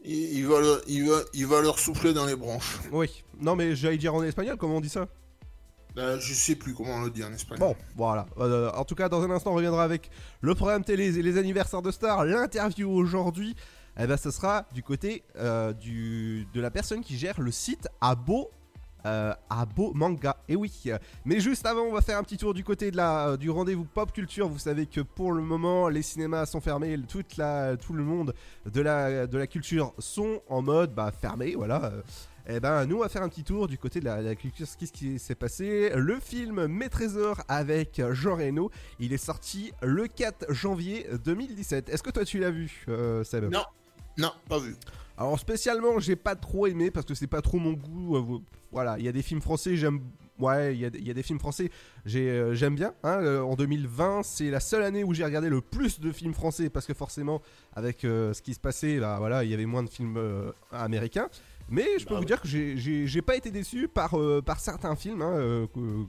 [0.05, 2.79] Il, il va le- il, va, il va leur souffler dans les branches.
[2.93, 3.23] Oui.
[3.39, 5.07] Non, mais j'allais dire en espagnol, comment on dit ça?
[5.99, 7.59] Euh, je sais plus comment on le dit en espagnol.
[7.59, 8.27] Bon, voilà.
[8.39, 10.09] Euh, en tout cas, dans un instant, on reviendra avec
[10.41, 12.25] le programme télé et les anniversaires de stars.
[12.25, 13.57] L'interview aujourd'hui,
[13.99, 17.89] eh ben, ce sera du côté euh, du, de la personne qui gère le site
[18.01, 18.51] Abo.
[19.07, 20.73] Euh, Abo Manga, et oui.
[21.25, 23.85] Mais juste avant, on va faire un petit tour du côté de la, du rendez-vous
[23.85, 24.49] pop culture.
[24.49, 28.35] Vous savez que pour le moment, les cinémas sont fermés, toute la, tout le monde
[28.67, 31.93] de la, de la culture sont en mode bah, fermé, voilà.
[32.49, 34.67] Eh ben, nous, on va faire un petit tour du côté de la, la culture.
[34.79, 40.09] Qu'est-ce qui s'est passé Le film Mes Trésors avec Jean Reno, il est sorti le
[40.09, 41.91] 4 janvier 2017.
[41.91, 43.45] Est-ce que toi, tu l'as vu, euh, Seb?
[43.53, 43.65] Non,
[44.19, 44.75] non, pas vu.
[45.21, 48.17] Alors, spécialement, j'ai pas trop aimé parce que c'est pas trop mon goût.
[48.17, 48.39] euh,
[48.73, 50.01] voilà, il y a des films français, j'aime.
[50.39, 51.69] Ouais, il y, a- il y a des films français,
[52.15, 52.95] euh, j'aime bien.
[53.03, 53.19] hein.
[53.21, 56.71] Euh, en 2020, c'est la seule année où j'ai regardé le plus de films français
[56.71, 57.43] parce que forcément,
[57.75, 60.51] avec euh, ce qui se passait, bah, voilà, il y avait moins de films euh,
[60.73, 61.29] américains.
[61.69, 65.21] Mais je peux vous dire que j'ai- pas été déçu par, euh, par certains films
[65.21, 66.05] hein, que,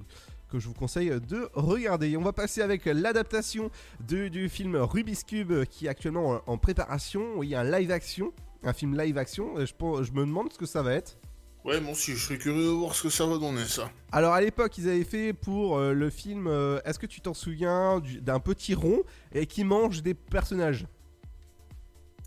[0.50, 2.16] que je vous conseille de regarder.
[2.16, 3.70] On va passer avec l'adaptation
[4.00, 7.22] du film Rubik's Cube qui est actuellement en, en préparation.
[7.36, 8.32] Oui, un live action,
[8.64, 9.60] un film live action.
[9.60, 11.18] Et Je, je me demande ce que ça va être.
[11.64, 13.92] Ouais, moi aussi, je serais curieux de voir ce que ça va donner, ça.
[14.12, 16.48] Alors à l'époque, ils avaient fait pour euh, le film.
[16.48, 20.88] euh, Est-ce que tu t'en souviens du- d'un petit rond et qui mange des personnages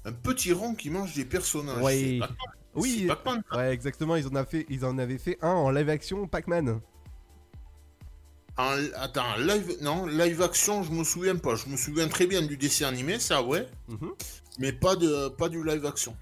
[0.04, 1.82] Un petit rond qui mange des personnages.
[1.82, 2.20] Ouais.
[2.76, 3.08] Oui,
[3.54, 4.14] ouais, exactement.
[4.16, 6.80] Ils en, avaient fait, ils en avaient fait un en live action Pac-Man.
[8.56, 11.56] En- attends, live, non, live action, je me souviens pas.
[11.56, 13.66] Je me souviens très bien du dessin animé, ça, ouais.
[13.88, 14.12] Mhm.
[14.60, 16.16] Mais pas, de, pas du live action.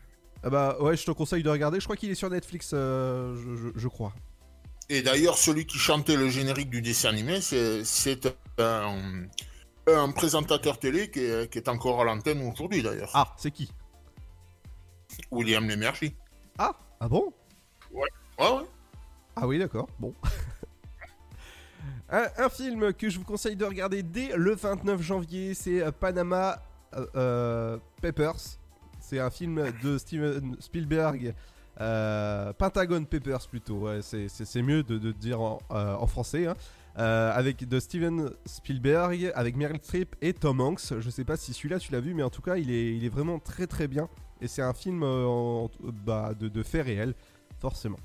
[0.44, 1.78] Ah bah ouais, je te conseille de regarder.
[1.80, 4.12] Je crois qu'il est sur Netflix, euh, je, je- je crois.
[4.88, 9.26] Et d'ailleurs, celui qui chantait le générique du dessin animé, c'est un,
[9.86, 13.10] un présentateur télé qui est, qui est encore à l'antenne aujourd'hui, d'ailleurs.
[13.14, 13.70] Ah, c'est qui?
[15.30, 16.14] William Lémergie.
[16.58, 17.32] Ah, ah bon?
[17.92, 18.08] Ouais,
[18.38, 18.64] ouais, ouais.
[19.36, 19.88] Ah oui, d'accord.
[19.98, 20.12] Bon.
[22.10, 25.92] un, un film que je vous conseille de regarder dès le 29 janvier, c'est euh,
[25.92, 26.60] Panama
[27.14, 28.58] euh, Papers.
[29.12, 31.34] C'est un film de Steven Spielberg.
[31.82, 36.46] euh, Pentagon Papers plutôt, c'est- mieux de, dire en, euh, français.
[36.46, 36.54] hein.
[36.98, 40.98] Euh, avec de Steven Spielberg, avec Meryl Streep et Tom Hanks.
[40.98, 43.38] Je sais pas si celui-là tu l'as vu, mais en tout cas il est, vraiment
[43.38, 44.08] très très bien.
[44.40, 45.04] Et c'est un film
[46.06, 47.14] bah, de, de faits réels,
[47.58, 47.98] forcément.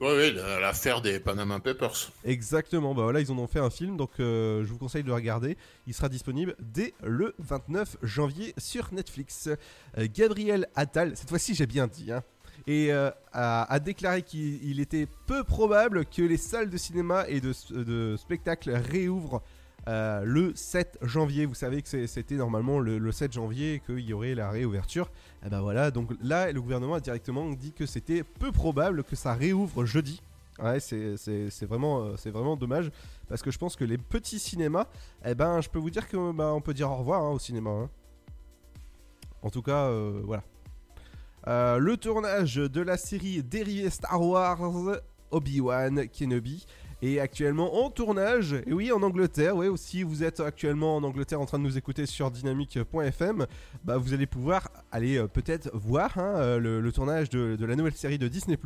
[0.00, 2.12] Ouais, ouais, la- l'affaire des Panama Papers.
[2.24, 5.08] Exactement, bah voilà, ils en ont fait un film, donc euh, je vous conseille de
[5.08, 5.56] le regarder.
[5.86, 9.48] Il sera disponible dès le 29 janvier sur Netflix.
[9.96, 12.22] Euh, Gabriel Attal, cette fois-ci j'ai bien dit, hein,
[12.68, 17.54] euh, a, déclaré qu'il il était peu probable que les salles de cinéma et de,
[17.70, 19.42] de spectacle réouvrent
[19.88, 21.46] euh, le 7 janvier.
[21.46, 25.10] Vous savez que c'était normalement le, le 7 janvier qu'il y aurait la réouverture.
[25.44, 29.14] Et ben voilà, donc là, le gouvernement a directement dit que c'était peu probable que
[29.16, 30.20] ça réouvre jeudi.
[30.58, 32.90] Ouais, c'est vraiment, euh, vraiment dommage
[33.28, 34.86] parce que je pense que les petits cinémas,
[35.24, 37.38] eh ben, je peux vous dire que bah, on peut dire au revoir hein, au
[37.38, 37.70] cinéma.
[37.70, 37.90] hein.
[39.42, 40.42] En tout cas, euh, voilà.
[41.78, 44.58] Le tournage de la série dérivée Star Wars
[45.30, 46.66] Obi-Wan Kenobi
[47.02, 48.54] est actuellement en tournage.
[48.66, 49.56] Et oui, en Angleterre.
[49.56, 53.46] Ouais, aussi, vous êtes actuellement en Angleterre en train de nous écouter sur dynamique.fm.
[53.84, 57.66] Bah, vous allez pouvoir aller euh, peut-être voir hein, euh, le, le tournage de, de
[57.66, 58.58] la nouvelle série de Disney+.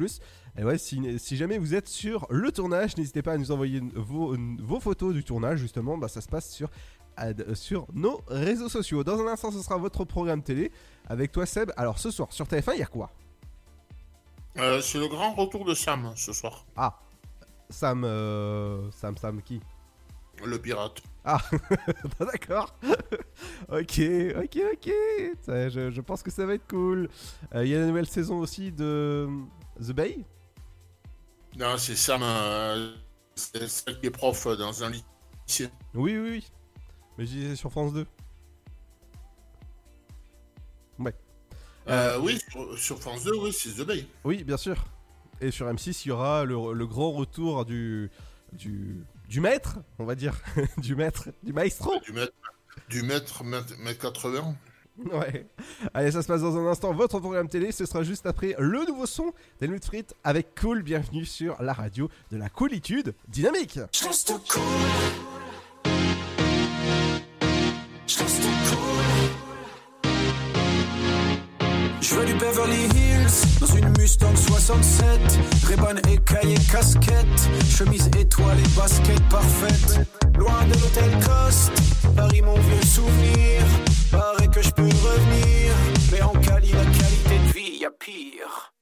[0.59, 3.83] Et ouais, si, si jamais vous êtes sur le tournage, n'hésitez pas à nous envoyer
[3.95, 5.59] vos, vos photos du tournage.
[5.59, 6.71] Justement, bah, ça se passe sur
[7.17, 9.03] ad- sur nos réseaux sociaux.
[9.05, 10.71] Dans un instant, ce sera votre programme télé
[11.09, 11.73] avec toi, Seb.
[11.77, 13.11] Alors, ce soir, sur TF1, il y a quoi?
[14.59, 16.65] Euh, c'est le grand retour de Sam ce soir.
[16.77, 16.99] Ah,
[17.71, 19.61] Sam, euh, Sam, Sam, qui?
[20.45, 21.03] Le pirate.
[21.25, 21.41] Ah,
[22.21, 22.75] d'accord.
[23.69, 24.01] ok,
[24.43, 24.93] ok, ok.
[25.43, 27.09] Ça, je, je pense que ça va être cool.
[27.55, 29.29] Euh, Il y a la nouvelle saison aussi de
[29.81, 30.25] The Bay?
[31.57, 32.95] Non, c'est Sam, euh,
[33.35, 35.69] c'est celle qui est prof dans un lycée.
[35.95, 36.53] Oui, oui, oui.
[37.19, 38.07] Mais je disais sur France 2.
[41.01, 41.15] Ouais.
[41.89, 44.07] Euh, oui, sur, sur France 2, oui, c'est The Bay.
[44.25, 44.77] Oui, bien sûr.
[45.41, 48.11] Et sur M6, il y aura le, le grand retour du,
[48.53, 50.35] du, du maître, on va dire.
[50.79, 51.99] du maître, du maestro.
[52.01, 52.33] Du mètre,
[52.89, 53.43] du mètre,
[53.79, 54.55] mètre 80.
[55.13, 55.47] Ouais.
[55.95, 56.93] Allez, ça se passe dans un instant.
[56.93, 60.83] Votre programme télé, ce sera juste après le nouveau son d'Helmut Frites avec Cool.
[60.83, 63.79] Bienvenue sur la radio de la coolitude dynamique.
[63.93, 65.40] Je reste cool.
[72.27, 75.07] Du Beverly Hills dans une Mustang 67.
[75.71, 80.07] Reban écaillé casquette, chemise étoilée, basket parfaite.
[80.39, 81.73] Loin de l'hôtel Coste,
[82.15, 83.63] Paris mon vieux souvenir.
[84.11, 85.73] Paraît que je peux revenir,
[86.13, 88.73] mais en Cali la qualité de vie y a pire.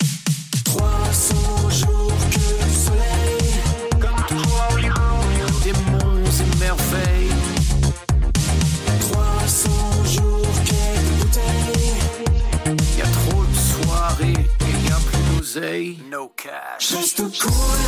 [15.55, 15.99] D'oseille.
[16.11, 16.93] No cash.
[16.95, 17.79] Reste cool,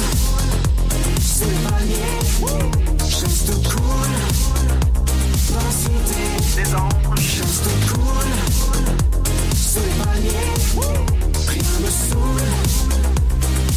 [1.21, 2.19] c'est manier.
[3.01, 4.13] Reste cool,
[5.49, 6.23] dans la cité
[6.57, 7.41] des anges.
[7.41, 8.31] Reste cool,
[9.55, 10.51] c'est manier.
[11.49, 12.51] Rien me saoule,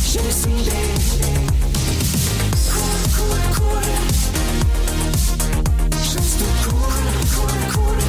[0.06, 0.80] j'ai décidé.
[2.72, 3.88] Cool, cool, cool.
[5.92, 7.04] Reste cool,
[7.36, 8.00] cool, cool.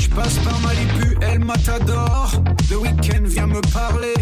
[0.00, 2.30] Je passe par Malibu, El Matador.
[2.70, 4.14] Le week-end vient me parler.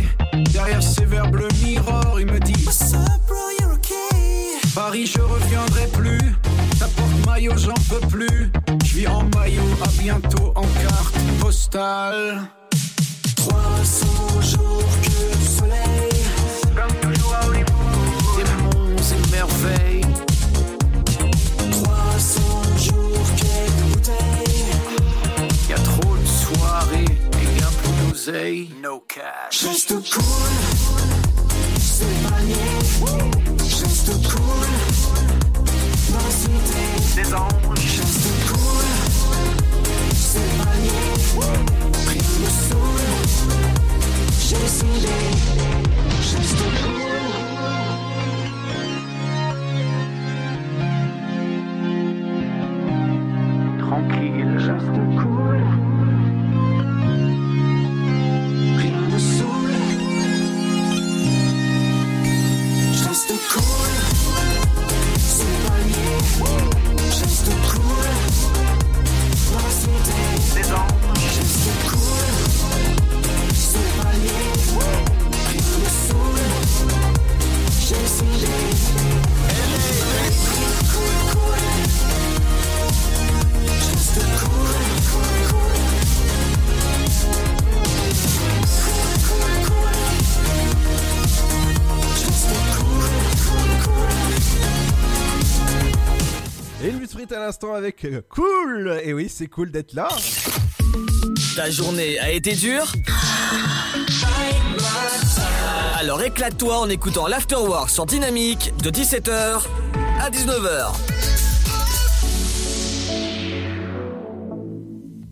[0.52, 4.59] Derrière ses verbes, le mirror, il me dit What's up, bro, you're okay.
[4.74, 6.18] Paris, je reviendrai plus.
[6.78, 8.50] Ta porte-maillot, j'en peux plus.
[8.84, 12.42] Je vis en maillot, à bientôt en carte postale.
[13.36, 15.16] 300 jours que
[28.29, 29.62] No cash.
[29.62, 30.51] Reste cool.
[31.79, 32.55] C'est manier.
[33.62, 34.66] Reste cool.
[36.11, 37.53] Dans la cité des anges.
[37.70, 38.87] Reste cool.
[40.12, 41.14] C'est manier.
[42.51, 43.07] Saoule.
[44.41, 45.16] J'ai décidé.
[46.18, 47.22] Reste cool.
[53.79, 54.55] Tranquille.
[54.59, 55.86] Reste cool.
[63.29, 63.66] Je reste cool.
[97.25, 100.09] À l'instant avec euh, Cool Et oui, c'est cool d'être là.
[101.57, 102.93] Ta journée a été dure?
[105.99, 109.62] Alors éclate-toi en écoutant l'Afterwork sur Dynamique de 17h
[110.21, 110.95] à 19h.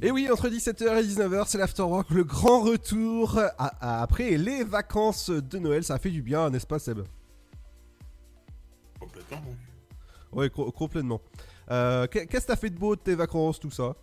[0.03, 4.65] Et oui, entre 17h et 19h, c'est l'Afterwork, le grand retour à- à- après les
[4.65, 5.85] vacances de Noël.
[5.85, 7.01] Ça a fait du bien, n'est-ce pas, Seb?
[9.01, 9.43] Complètement.
[10.33, 11.21] Ouais, co- complètement.
[11.71, 13.95] Euh, qu'est- Qu'est-ce que t'as fait de beau de tes vacances, tout ça?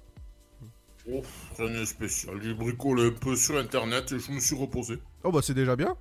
[1.11, 1.21] Oh,
[1.57, 2.39] rien de spécial.
[2.41, 4.99] J'ai bricolé un peu sur internet et je me suis reposé.
[5.23, 5.95] Oh bah c'est déjà bien.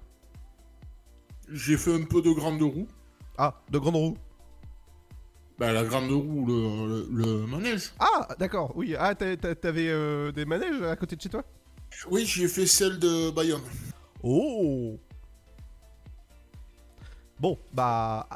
[1.50, 2.86] J'ai fait un peu de grande roue.
[3.38, 4.16] Ah, de grande roue
[5.58, 7.92] Bah la grande roue, le, le, le manège.
[7.98, 8.94] Ah, d'accord, oui.
[8.98, 11.42] Ah, t'a- t'a- t'avais euh, des manèges à côté de chez toi?
[12.11, 13.62] Oui, j'ai fait celle de Bayonne.
[14.22, 14.98] Oh
[17.38, 18.28] Bon, bah...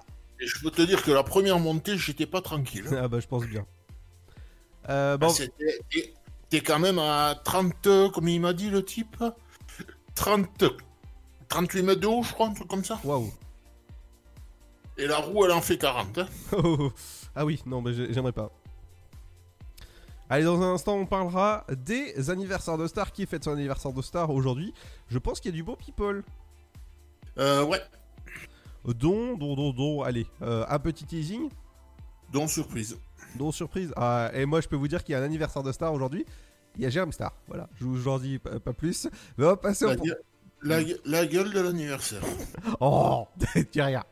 [0.44, 2.84] Et je peux te dire que la première montée, j'étais pas tranquille.
[3.00, 3.64] Ah bah je pense bien.
[4.90, 6.12] Euh, bon, Ah, c'était-
[6.50, 9.16] T'es quand même à 30, comme il m'a dit le type
[10.14, 10.64] 30,
[11.48, 13.00] 38 mètres de haut, je crois, un truc comme ça.
[13.02, 13.32] Waouh.
[14.98, 16.18] Et la roue, elle en fait 40.
[16.18, 16.28] hein.
[17.34, 18.50] ah oui, non, mais j'ai- j'aimerais pas.
[20.28, 23.10] Allez, dans un instant, on parlera des anniversaires de Star.
[23.12, 24.72] Qui fête son anniversaire de Star aujourd'hui?
[25.08, 26.22] Je pense qu'il y a du beau people.
[27.38, 27.80] Euh, ouais.
[28.84, 31.48] Dont, dont, dont, dont, allez, euh, un petit teasing.
[32.32, 32.98] Dont surprise.
[33.36, 33.92] Dont surprise.
[33.96, 36.24] Ah, et moi, je peux vous dire qu'il y a un anniversaire de Star aujourd'hui.
[36.76, 37.32] Il y a Jérôme Star.
[37.48, 39.08] Voilà, je vous en dis pas, pas plus.
[39.38, 39.88] Mais on va passer au.
[39.90, 40.16] La, gue-
[40.62, 42.22] la gue- la gueule de l'anniversaire.
[42.80, 43.26] Oh,
[43.72, 44.02] dis rien.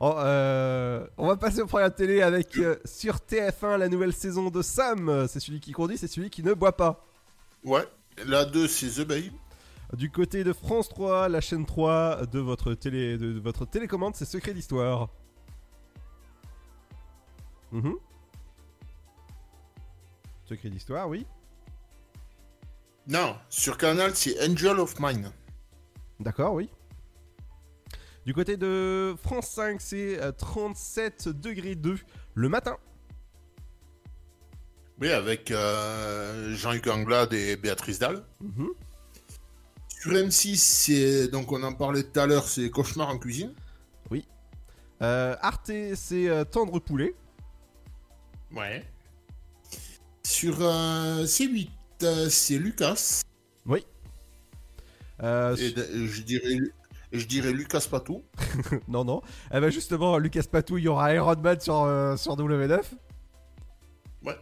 [0.00, 4.50] Oh, euh, on va passer au programme télé avec euh, sur TF1 la nouvelle saison
[4.50, 5.26] de Sam.
[5.28, 7.04] C'est celui qui conduit, c'est celui qui ne boit pas.
[7.64, 7.84] Ouais.
[8.26, 9.32] La 2, c'est The Bay.
[9.92, 14.24] Du côté de France 3, la chaîne 3 de votre, télé, de votre télécommande, c'est
[14.24, 15.08] Secret d'Histoire.
[17.70, 17.94] Mhm.
[20.44, 21.26] Secret d'Histoire, oui.
[23.06, 25.30] Non, sur Canal, c'est Angel of Mine.
[26.18, 26.70] D'accord, oui.
[28.24, 31.98] Du côté de France 5, c'est euh, 37 degrés 2
[32.34, 32.78] le matin.
[35.00, 38.24] Oui, avec euh, Jean-Luc Anglade et Béatrice Dalle.
[38.40, 38.70] Mhm.
[40.04, 43.54] Sur M6, c'est donc on en parlait tout à l'heure, c'est Cauchemar en cuisine.
[44.10, 44.28] Oui.
[45.00, 47.14] Euh, Arte, c'est euh, Tendre Poulet.
[48.54, 48.84] Ouais.
[50.22, 51.70] Sur euh, C8,
[52.02, 53.22] euh, c'est Lucas.
[53.64, 53.86] Oui.
[55.22, 55.74] Euh, Et
[56.06, 56.58] je dirais,
[57.10, 58.22] je dirais Lucas Patou.
[58.88, 59.22] non, non.
[59.54, 62.82] Eh ben justement, Lucas Patou, il y aura Iron Man sur, euh, sur W9.
[64.22, 64.36] Ouais.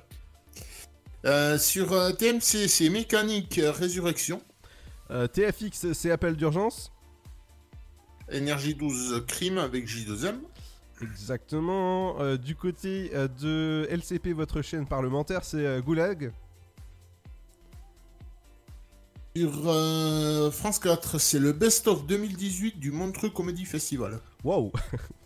[1.25, 4.43] Euh, sur euh, TMC, c'est Mécanique Résurrection.
[5.13, 6.91] Euh, TFX, c'est appel d'urgence.
[8.31, 10.37] Énergie 12 Crime avec J2M.
[11.03, 12.21] Exactement.
[12.21, 16.33] Euh, du côté euh, de LCP, votre chaîne parlementaire, c'est Goulag.
[19.37, 24.21] Sur euh, France 4, c'est le best-of 2018 du Montreux Comedy Festival.
[24.45, 24.73] Wow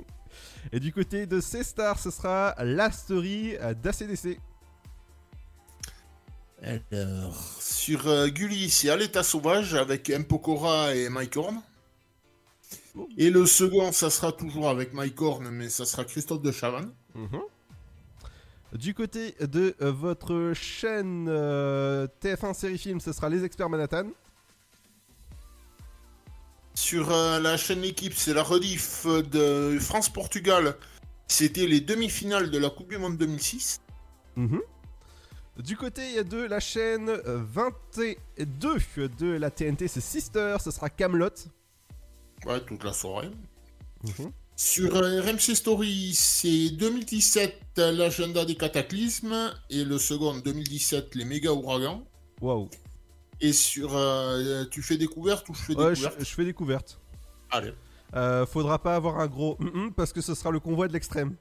[0.72, 4.40] Et du côté de C-Star, ce sera la story d'ACDC.
[6.62, 10.24] Alors, sur euh, Gulli, c'est À l'état sauvage avec M.
[10.24, 11.60] Pokora et Mike Horn.
[13.18, 16.92] Et le second, ça sera toujours avec Mike Horn, mais ça sera Christophe de Chavannes.
[17.14, 17.40] Mhm.
[18.72, 24.08] Du côté de euh, votre chaîne euh, TF1 série film, ce sera Les Experts Manhattan.
[26.74, 30.76] Sur euh, la chaîne L'équipe, c'est la rediff de France-Portugal.
[31.28, 33.80] C'était les demi-finales de la Coupe du Monde 2006.
[34.36, 34.60] Mhm.
[35.58, 38.16] Du côté de la chaîne euh, 22
[39.18, 41.30] de la TNT, c'est Sister, ce sera Camelot.
[42.44, 43.30] Ouais, toute la soirée.
[44.54, 51.24] Sur euh, RMC Story, c'est 2017 euh, l'agenda des cataclysmes et le second 2017 les
[51.24, 52.04] méga ouragans.
[52.40, 52.68] Waouh.
[53.40, 57.00] Et sur euh, tu fais découverte ou je fais Ouais, je, découverte je fais découverte.
[57.50, 57.74] Allez.
[58.14, 59.58] Euh, faudra pas avoir un gros
[59.96, 61.36] parce que ce sera le convoi de l'extrême.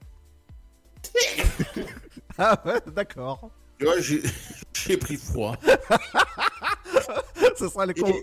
[2.38, 3.49] ah ouais, d'accord.
[3.82, 4.22] Ouais, j'ai
[4.74, 5.56] j'ai pris froid.
[7.58, 8.16] ce sera le convoi.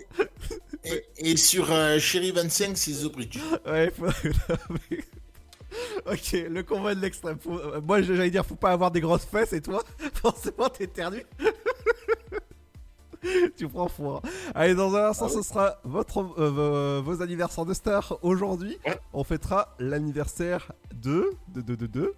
[0.85, 3.39] Et, et sur euh, Chéri 25, c'est The Bridge.
[3.65, 4.07] Ouais, faut...
[6.05, 7.37] ok, le convoi de l'extrême.
[7.39, 9.83] Faut- euh, Moi, j'allais dire, faut pas avoir des grosses fesses et toi,
[10.15, 11.25] forcément, t'éternues.
[13.57, 14.21] tu prends froid.
[14.53, 18.17] Allez, dans un instant, ce sera votre, euh, vos, vos anniversaires de stars.
[18.21, 18.77] Aujourd'hui,
[19.13, 21.31] on fêtera l'anniversaire de.
[21.49, 21.61] de.
[21.61, 21.75] de.
[21.75, 21.85] de.
[21.87, 22.13] de.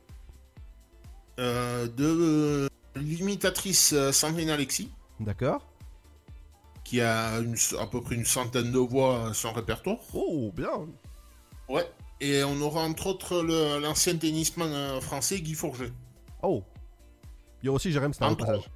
[1.37, 4.89] Euh, de l'imitatrice euh, Sandrine Alexis,
[5.19, 5.65] D'accord.
[6.83, 9.97] qui a une- à peu près une centaine de voix à son répertoire.
[10.13, 10.87] Oh, bien.
[11.69, 11.89] Ouais.
[12.21, 15.91] Et on aura entre autres le- l'ancien tennisman euh, français Guy Forget.
[16.43, 16.63] Oh.
[17.61, 18.69] Il y a aussi Jérém Star au Entre- passage.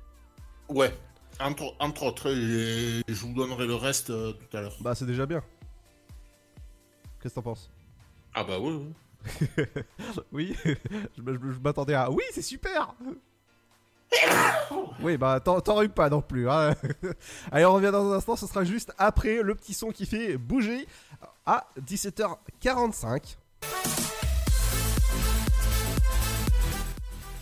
[0.69, 0.93] Ouais.
[1.39, 4.75] Entre, entre autres, et je vous donnerai le reste euh, tout à l'heure.
[4.81, 5.41] Bah, c'est déjà bien.
[7.21, 7.71] Qu'est-ce que t'en penses?
[8.33, 9.65] Ah bah oui, oui.
[10.31, 10.73] oui, je,
[11.17, 12.09] je- je m'attendais à.
[12.11, 12.93] Oui, c'est super
[15.01, 16.49] Oui, bah t'en rues pas non plus.
[16.49, 16.73] hein.
[17.51, 20.37] Allez, on revient dans un instant, ce sera juste après le petit son qui fait
[20.37, 20.87] bouger
[21.45, 23.37] à 17h45.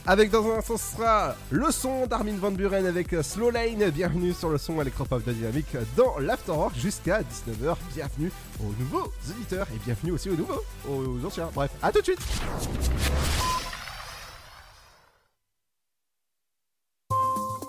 [0.10, 3.90] Avec dans un instant, ce sera le son d'Armin Van Buren avec Slow Lane.
[3.90, 7.76] Bienvenue sur le son électropop de Dynamique dans l'Afterwork jusqu'à 19h.
[7.94, 11.50] Bienvenue aux nouveaux auditeurs et bienvenue aussi aux nouveaux, aux anciens.
[11.54, 12.20] Bref, à tout de suite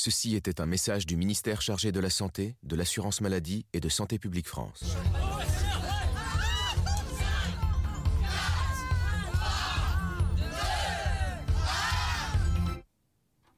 [0.00, 3.88] Ceci était un message du ministère chargé de la Santé, de l'Assurance Maladie et de
[3.88, 4.84] Santé Publique France.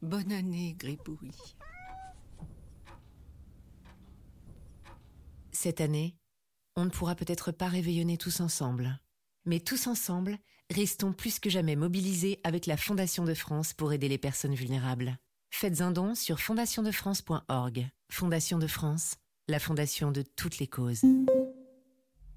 [0.01, 1.31] Bonne année, Gribouille.
[5.53, 6.17] Cette année,
[6.75, 8.99] on ne pourra peut-être pas réveillonner tous ensemble.
[9.45, 10.39] Mais tous ensemble,
[10.71, 15.19] restons plus que jamais mobilisés avec la Fondation de France pour aider les personnes vulnérables.
[15.51, 17.89] Faites un don sur fondationdefrance.org.
[18.11, 21.03] Fondation de France, la fondation de toutes les causes.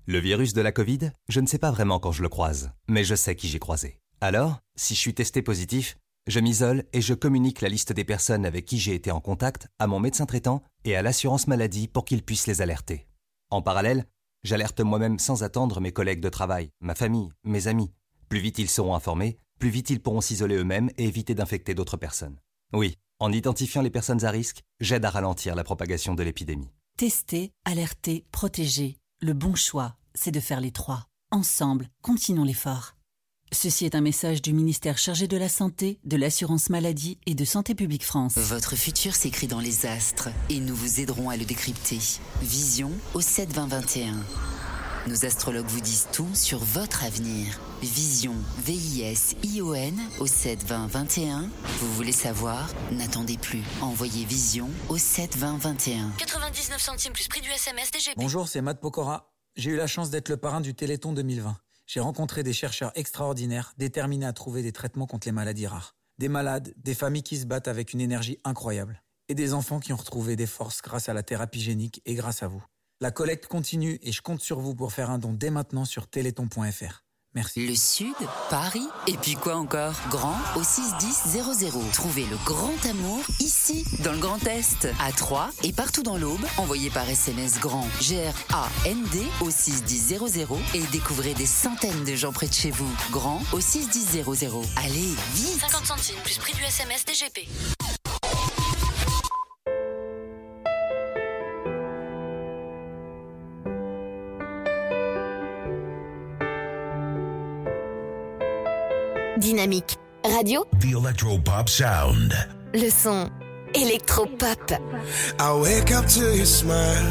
[0.05, 3.05] Le virus de la Covid, je ne sais pas vraiment quand je le croise, mais
[3.05, 4.01] je sais qui j'ai croisé.
[4.19, 5.97] Alors, si je suis testé positif,
[6.27, 9.69] je m'isole et je communique la liste des personnes avec qui j'ai été en contact
[9.79, 13.07] à mon médecin traitant et à l'assurance maladie pour qu'ils puissent les alerter.
[13.51, 14.05] En parallèle,
[14.43, 17.93] j'alerte moi-même sans attendre mes collègues de travail, ma famille, mes amis.
[18.27, 21.97] Plus vite ils seront informés, plus vite ils pourront s'isoler eux-mêmes et éviter d'infecter d'autres
[21.97, 22.37] personnes.
[22.73, 26.71] Oui, en identifiant les personnes à risque, j'aide à ralentir la propagation de l'épidémie.
[26.97, 28.97] Tester, alerter, protéger.
[29.21, 31.05] Le bon choix, c'est de faire les trois.
[31.31, 32.95] Ensemble, continuons l'effort.
[33.51, 37.45] Ceci est un message du ministère chargé de la Santé, de l'Assurance Maladie et de
[37.45, 38.37] Santé Publique France.
[38.37, 41.99] Votre futur s'écrit dans les astres et nous vous aiderons à le décrypter.
[42.41, 44.15] Vision au 7 20 21.
[45.05, 47.59] Nos astrologues vous disent tout sur votre avenir.
[47.81, 51.49] Vision, V-I-S-I-O-N au 7 20 21.
[51.79, 52.69] Vous voulez savoir?
[52.93, 53.63] N'attendez plus.
[53.81, 56.09] Envoyez Vision au 7 20 21.
[56.17, 58.13] 99 centimes plus prix du SMS DGP.
[58.15, 59.33] Bonjour, c'est Matt Pokora.
[59.57, 61.57] J'ai eu la chance d'être le parrain du Téléthon 2020.
[61.85, 65.97] J'ai rencontré des chercheurs extraordinaires déterminés à trouver des traitements contre les maladies rares.
[66.17, 69.03] Des malades, des familles qui se battent avec une énergie incroyable.
[69.27, 72.41] Et des enfants qui ont retrouvé des forces grâce à la thérapie génique et grâce
[72.41, 72.63] à vous.
[73.01, 76.07] La collecte continue et je compte sur vous pour faire un don dès maintenant sur
[76.07, 77.03] téléthon.fr.
[77.35, 77.65] Merci.
[77.65, 78.13] Le Sud,
[78.51, 79.95] Paris, et puis quoi encore?
[80.11, 81.91] Grand au 61000.
[81.91, 86.45] Trouvez le grand amour ici, dans le Grand Est, à Troyes et partout dans l'Aube.
[86.57, 92.53] Envoyez par SMS grand G-R-A-N-D au 61000 et découvrez des centaines de gens près de
[92.53, 92.91] chez vous.
[93.11, 94.23] Grand au 61000.
[94.77, 97.49] Allez, vite 50 centimes plus prix du SMS DGP.
[109.43, 112.33] Dynamique radio, The Electropop sound.
[112.73, 113.29] le son
[113.73, 114.71] électropop.
[115.37, 117.05] I wake up to your smile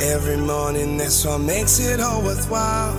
[0.00, 0.96] every morning.
[0.96, 2.96] That's what makes it all worthwhile.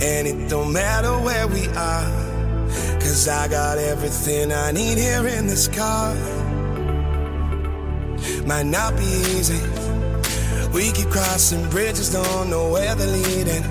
[0.00, 2.08] And it don't matter where we are,
[3.00, 6.14] cause I got everything I need here in this car.
[8.46, 9.60] Might not be easy.
[10.72, 13.64] We keep crossing bridges, don't know where they're leading.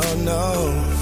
[0.00, 1.01] Oh no.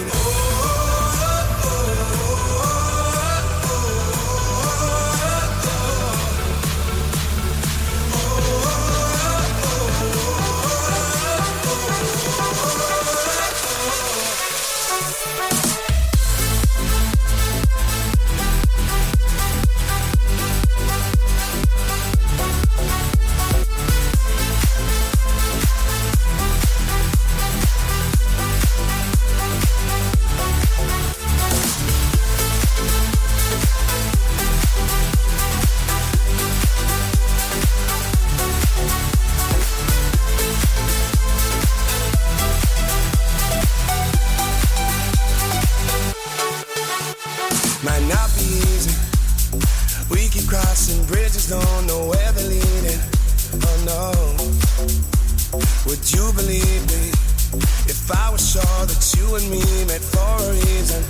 [59.31, 61.01] You and me met for a reason?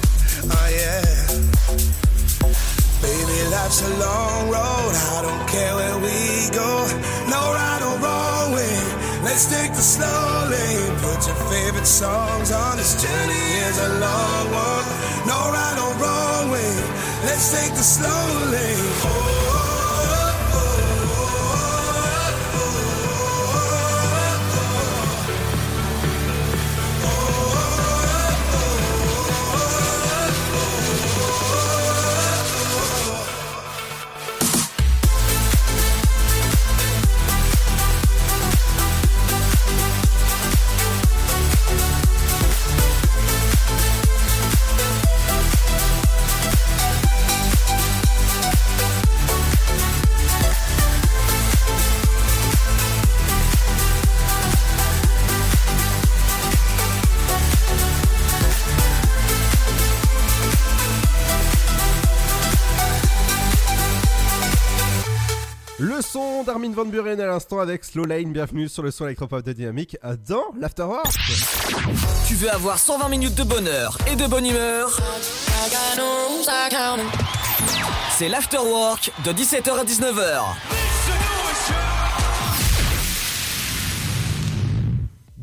[0.46, 1.02] Oh yeah.
[3.02, 4.94] Baby, life's a long road.
[5.16, 6.70] I don't care where we go.
[7.34, 8.78] No right or wrong way.
[9.24, 10.94] Let's take the slow lane.
[11.02, 12.78] Put your favorite songs on.
[12.78, 14.88] This journey is a long one.
[15.26, 16.74] No right or wrong way.
[17.26, 19.42] Let's take the slow lane.
[19.46, 19.51] Le
[66.90, 68.34] Buren à l'instant avec Slow Lane.
[68.34, 71.06] Bienvenue sur le son électropop de Dynamique dans l'Afterwork.
[72.28, 74.98] Tu veux avoir 120 minutes de bonheur et de bonne humeur?
[78.18, 81.91] C'est l'Afterwork de 17h à 19h.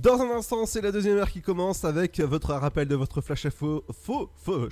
[0.01, 3.47] Dans un instant, c'est la deuxième heure qui commence avec votre rappel de votre flash
[3.47, 3.83] à faux.
[3.91, 4.69] Faux Faux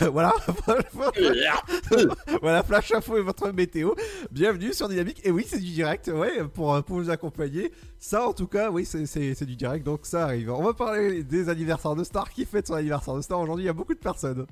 [0.12, 0.32] Voilà
[2.40, 3.92] Voilà, flash à faux et votre météo.
[4.30, 5.20] Bienvenue sur Dynamique.
[5.24, 7.72] Et oui, c'est du direct, ouais, pour, pour vous accompagner.
[7.98, 10.50] Ça, en tout cas, oui, c'est- du direct, donc ça arrive.
[10.52, 12.30] On va parler des anniversaires de Star.
[12.30, 14.46] Qui fête son anniversaire de Star aujourd'hui Il y a beaucoup de personnes.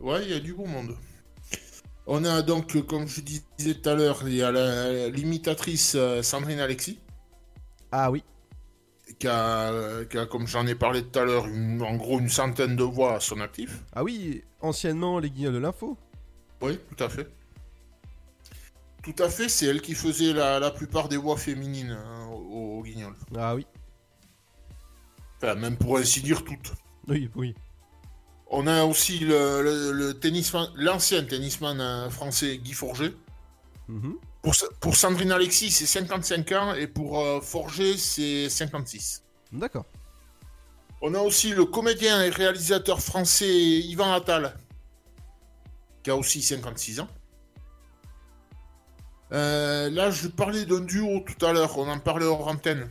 [0.00, 0.96] Ouais, il y a du beau monde.
[2.06, 6.22] On a donc, euh, comme je disais tout à l'heure, il y a l'imitatrice euh,
[6.22, 6.98] Sandrine Alexis.
[7.90, 8.24] Ah oui.
[9.18, 12.74] Qui a, qui a, comme j'en ai parlé tout à l'heure, en gros une centaine
[12.76, 13.80] de voix à son actif.
[13.92, 15.96] Ah oui, anciennement les guignols de l'info.
[16.60, 17.28] Oui, tout à fait.
[19.02, 22.78] Tout à fait, c'est elle qui faisait la, la plupart des voix féminines hein, au,
[22.78, 23.14] au Guignol.
[23.36, 23.66] Ah oui.
[25.36, 26.72] Enfin, même pour ainsi dire toutes.
[27.08, 27.54] Oui, oui.
[28.46, 33.12] On a aussi le, le- le tennisman, l'ancien tennisman euh, français Guy Forger.
[33.88, 34.16] Mhm.
[34.42, 39.22] Pour, Sa- pour Sandrine Alexis, c'est 55 ans et pour euh, Forger, c'est 56.
[39.52, 39.84] D'accord.
[41.00, 44.56] On a aussi le comédien et réalisateur français Yvan Attal,
[46.02, 47.08] qui a aussi 56 ans.
[49.32, 52.88] Euh, là, je parlais d'un duo tout à l'heure, on en parlait hors antenne.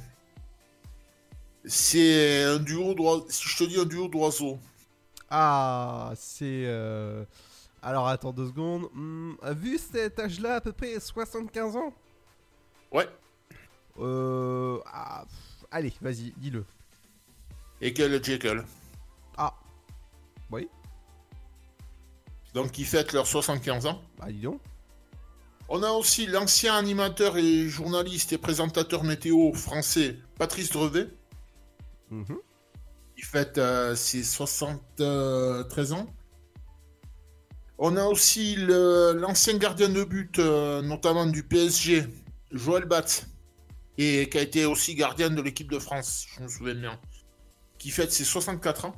[1.66, 3.28] C'est un duo d'oiseaux.
[3.30, 4.58] Si je te dis un duo d'oiseaux,
[5.30, 6.64] Ah, c'est.
[6.66, 7.24] euh,
[7.82, 8.90] Alors attends deux secondes.
[8.94, 11.94] Hmm, vu cet âge-là, à peu près 75 ans?
[12.92, 13.08] Ouais.
[14.00, 14.80] Euh.
[14.86, 16.66] ah, pff, allez, vas-y, dis-le.
[17.82, 18.64] Et Jekyll.
[19.38, 19.54] Ah.
[20.52, 20.70] Oui.
[22.54, 24.02] Donc, ils fêtent leurs 75 ans?
[24.20, 24.62] Bah, dis donc.
[25.70, 31.08] On a aussi l'ancien animateur et journaliste et présentateur météo français Patrice Drevet.
[32.10, 32.38] Mhm.
[33.18, 36.08] Il fête euh, ses 73 ans.
[37.84, 42.04] On a aussi l'ancien gardien de but, euh, notamment du PSG,
[42.52, 43.26] Joël Batz,
[43.98, 47.00] et qui a été aussi gardien de l'équipe de France, je me souviens bien,
[47.80, 48.94] qui fête ses 64 ans.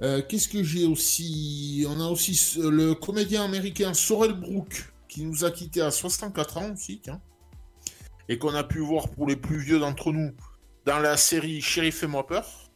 [0.00, 1.84] Euh, Qu'est-ce que j'ai aussi?
[1.86, 6.72] On a aussi le comédien américain Sorel Brook, qui nous a quittés à 64 ans
[6.72, 7.02] aussi.
[8.30, 10.32] Et qu'on a pu voir pour les plus vieux d'entre nous
[10.86, 12.69] dans la série Sheriff et moi peur,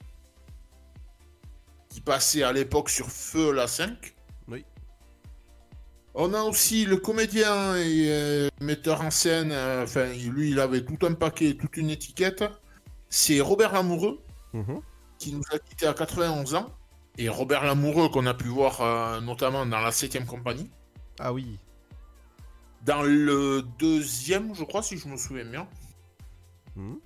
[1.95, 4.17] qui passait à l'époque sur Feu la 5.
[4.49, 4.65] Oui.
[6.15, 10.85] On a aussi le comédien et euh, metteur en scène, euh, enfin lui il avait
[10.85, 12.43] tout un paquet, toute une étiquette.
[13.11, 14.21] C'est Robert Lamoureux,
[14.55, 14.81] Mhm.
[15.21, 16.67] qui nous a quittés à 91 ans.
[17.17, 20.69] Et Robert Lamoureux qu'on a pu voir euh, notamment dans la 7ème compagnie.
[21.21, 21.61] Ah oui.
[22.85, 25.69] Dans le deuxième, je crois, si je me souviens bien.
[26.75, 26.99] Mhm.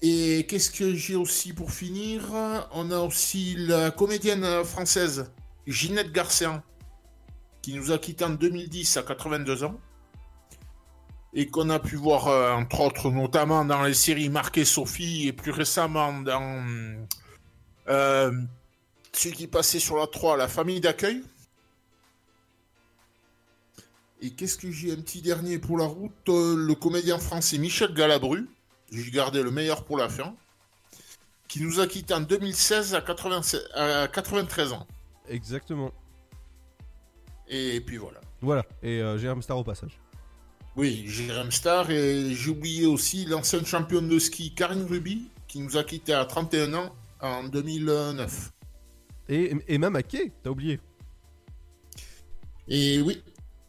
[0.00, 2.22] Et qu'est-ce que j'ai aussi pour finir?
[2.72, 5.32] On a aussi la comédienne française
[5.66, 6.62] Ginette Garcian,
[7.62, 9.80] qui nous a quittés en 2010 à 82 ans.
[11.34, 15.32] Et qu'on a pu voir, euh, entre autres, notamment dans les séries et Sophie, et
[15.32, 16.64] plus récemment dans
[17.88, 18.32] euh,
[19.12, 21.22] celui qui passait sur la 3, La famille d'accueil.
[24.20, 26.12] Et qu'est-ce que j'ai un petit dernier pour la route?
[26.28, 28.48] Euh, Le comédien français Michel Galabru,
[28.90, 30.34] j'ai gardé le meilleur pour la fin,
[31.46, 34.86] qui nous a quittés en 2016 à, 96 à 93 ans.
[35.28, 35.92] Exactement.
[37.48, 38.20] Et puis voilà.
[38.40, 38.64] Voilà.
[38.82, 39.98] Et euh, star au passage.
[40.76, 45.76] Oui, Jérém Star et j'ai oublié aussi l'ancienne championne de ski Karine Ruby, qui nous
[45.76, 48.52] a quittés à 31 ans en 2009.
[49.28, 50.78] Et, et même à quai, t'as oublié.
[52.68, 53.22] Et oui.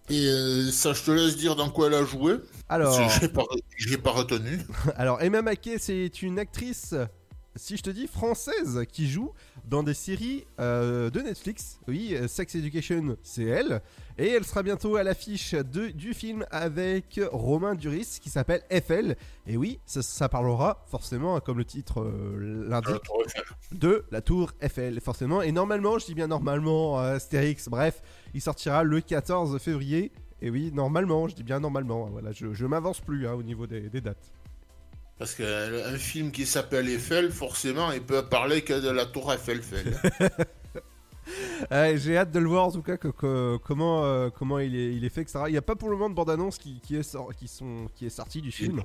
[0.09, 2.35] Et euh, ça, je te laisse dire dans quoi elle a joué.
[2.69, 3.09] Alors-
[3.77, 4.59] J'ai pas, retenu.
[4.95, 6.93] Alors, Emma Mackey, c'est une actrice,
[7.55, 9.31] si je te dis française, qui joue
[9.65, 11.79] dans des séries euh, de Netflix.
[11.87, 13.81] Oui, euh, Sex Education, c'est elle.
[14.17, 19.15] Et elle sera bientôt à l'affiche du film avec Romain Duris qui s'appelle FL.
[19.47, 23.01] Et oui, ça, ça parlera forcément, comme le titre euh, l'indique,
[23.71, 25.41] de la tour Eiffel, forcément.
[25.41, 28.01] Et normalement, je dis bien normalement, euh, Astérix, bref,
[28.33, 30.11] il sortira le 14 février.
[30.41, 32.05] Et oui, normalement, je dis bien normalement.
[32.07, 34.31] hein, Voilà, je, je m'avance plus hein, au niveau des, des dates.
[35.17, 39.61] Parce qu'un film qui s'appelle Eiffel, forcément, il peut parler que de la tour Eiffel.
[41.97, 44.93] J'ai hâte de le voir en tout cas que, que- comment, euh, comment il, est,
[44.95, 45.39] il est fait, etc.
[45.47, 48.05] Il n'y a pas pour le moment de bande-annonce qui, qui, est qui, sont, qui
[48.05, 48.81] est sortie du film.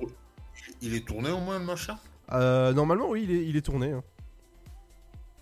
[0.81, 1.97] Il est tourné au moins, le machin?
[2.33, 3.91] Euh, normalement, oui, il est, il est tourné.
[3.93, 4.03] hein.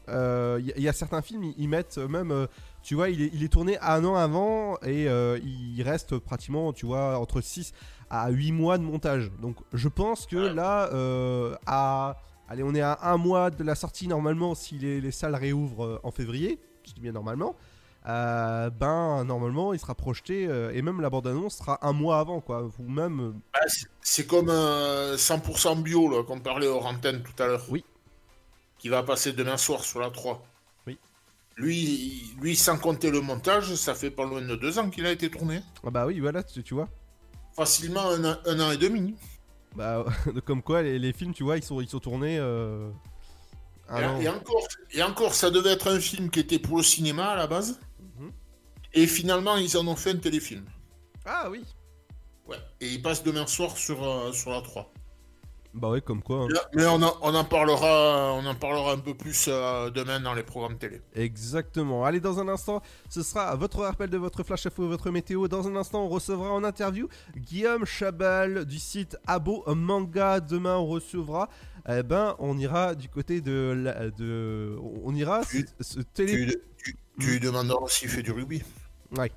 [0.09, 2.45] Euh, Il y, a- il y a certains films, ils, ils mettent même, euh,
[2.84, 6.73] tu vois, il est, il est tourné un an avant et euh, il reste pratiquement,
[6.73, 7.73] tu vois, entre 6
[8.09, 9.31] à 8 mois de montage.
[9.41, 12.17] Donc je pense que là, euh, à,
[12.49, 15.86] allez, on est à un mois de la sortie normalement si les, les salles réouvrent
[15.86, 17.55] euh, en février, je dis bien normalement.
[18.05, 22.41] euh, ben normalement il sera projeté euh, et même la bande-annonce sera un mois avant
[22.41, 23.19] quoi, ou même.
[23.21, 23.59] euh, Bah,
[24.01, 27.63] c'est- comme euh, 100% bio, là, qu'on parlait hors antenne tout à l'heure.
[27.69, 27.86] Oui.
[28.77, 30.43] Qui va passer demain soir sur la 3.
[31.55, 35.11] Lui, lui, sans compter le montage, ça fait pas loin de deux ans qu'il a
[35.11, 35.61] été tourné.
[35.85, 36.89] Ah bah oui, voilà, tu, tu vois.
[37.55, 39.15] Facilement un, an- un an et demi.
[39.75, 40.05] Bah
[40.45, 42.37] comme quoi les, les films, tu vois, ils sont ils sont tournés.
[42.39, 42.89] euh,
[43.89, 44.21] un et, an.
[44.21, 47.35] et encore, et encore, ça devait être un film qui était pour le cinéma à
[47.35, 47.79] la base.
[48.17, 48.31] Mhm.
[48.93, 50.65] Et finalement, ils en ont fait un téléfilm.
[51.25, 51.63] Ah oui.
[52.47, 52.57] Ouais.
[52.81, 54.91] Et il passe demain soir sur, euh, sur la 3.
[55.74, 56.43] Bah ouais, comme quoi.
[56.43, 56.47] hein.
[56.76, 60.36] Mais on, en- on en parlera, on en parlera un peu plus euh, demain dans
[60.36, 61.01] les programmes télé.
[61.15, 62.05] Exactement.
[62.05, 65.47] Allez, dans un instant, ce sera votre rappel de votre flash info, votre météo.
[65.47, 70.39] Dans un instant, on recevra en interview Guillaume Chabal du site Abo Manga.
[70.39, 71.49] Demain, on recevra.
[71.89, 76.45] Eh ben, on ira du côté de, la- de, on ira se, se télé.
[76.45, 78.61] Tu, tu, tu lui demanderas s'il fait du rugby.
[79.17, 79.32] Ouais.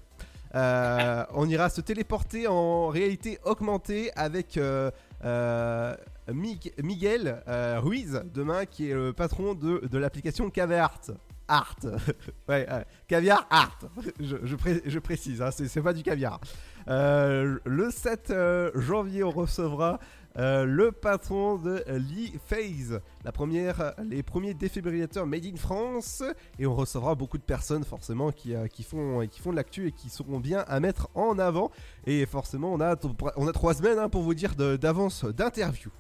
[0.54, 4.90] Euh, on ira se téléporter en réalité augmentée avec euh,
[5.24, 5.94] euh,
[6.32, 11.00] Miguel euh, Ruiz demain qui est le patron de, de l'application Caviar
[11.48, 11.76] Art.
[12.50, 13.78] euh, Caviar Art.
[14.18, 16.40] Je, je pré- je précise, hein, c'est pas du caviar.
[16.88, 19.98] Euh, le 7 euh, janvier, on recevra
[20.38, 26.22] le patron de Lee Phase, la première, les premiers défibrillateurs made in France,
[26.58, 29.92] et on recevra beaucoup de personnes forcément qui, qui font, qui font de l'actu et
[29.92, 31.70] qui seront bien à mettre en avant.
[32.04, 32.96] Et forcément, on a,
[33.36, 35.90] on a trois semaines hein, pour vous dire d'avance d'interview.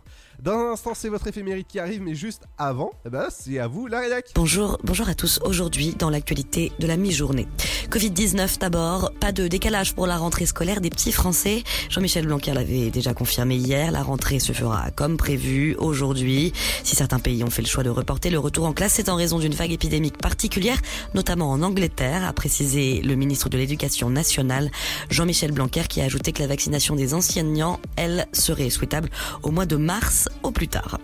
[0.42, 3.68] Dans un instant, c'est votre éphémérite qui arrive, mais juste avant, eh ben, c'est à
[3.68, 4.26] vous la rédac.
[4.34, 5.40] Bonjour, bonjour à tous.
[5.44, 7.48] Aujourd'hui, dans l'actualité de la mi-journée.
[7.90, 11.62] Covid-19 d'abord, pas de décalage pour la rentrée scolaire des petits Français.
[11.88, 13.90] Jean-Michel Blanquer l'avait déjà confirmé hier.
[13.92, 16.52] La rentrée se fera comme prévu aujourd'hui.
[16.84, 19.16] Si certains pays ont fait le choix de reporter le retour en classe, c'est en
[19.16, 20.78] raison d'une vague épidémique particulière,
[21.14, 24.70] notamment en Angleterre, a précisé le ministre de l'Éducation nationale,
[25.08, 29.08] Jean-Michel Blanquer, qui a ajouté que la vaccination des enseignants, elle, serait souhaitable
[29.42, 30.98] au mois de mars au plus tard.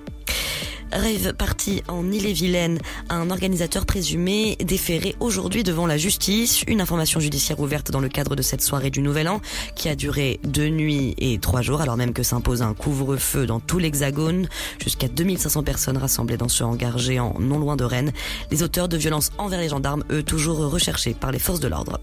[0.93, 6.65] Rêve parti en Ille-et-Vilaine, un organisateur présumé déféré aujourd'hui devant la justice.
[6.67, 9.41] Une information judiciaire ouverte dans le cadre de cette soirée du Nouvel An
[9.75, 13.59] qui a duré deux nuits et trois jours alors même que s'impose un couvre-feu dans
[13.59, 14.49] tout l'Hexagone.
[14.83, 18.13] Jusqu'à 2500 personnes rassemblées dans ce hangar géant non loin de Rennes.
[18.51, 22.01] Les auteurs de violences envers les gendarmes, eux, toujours recherchés par les forces de l'ordre.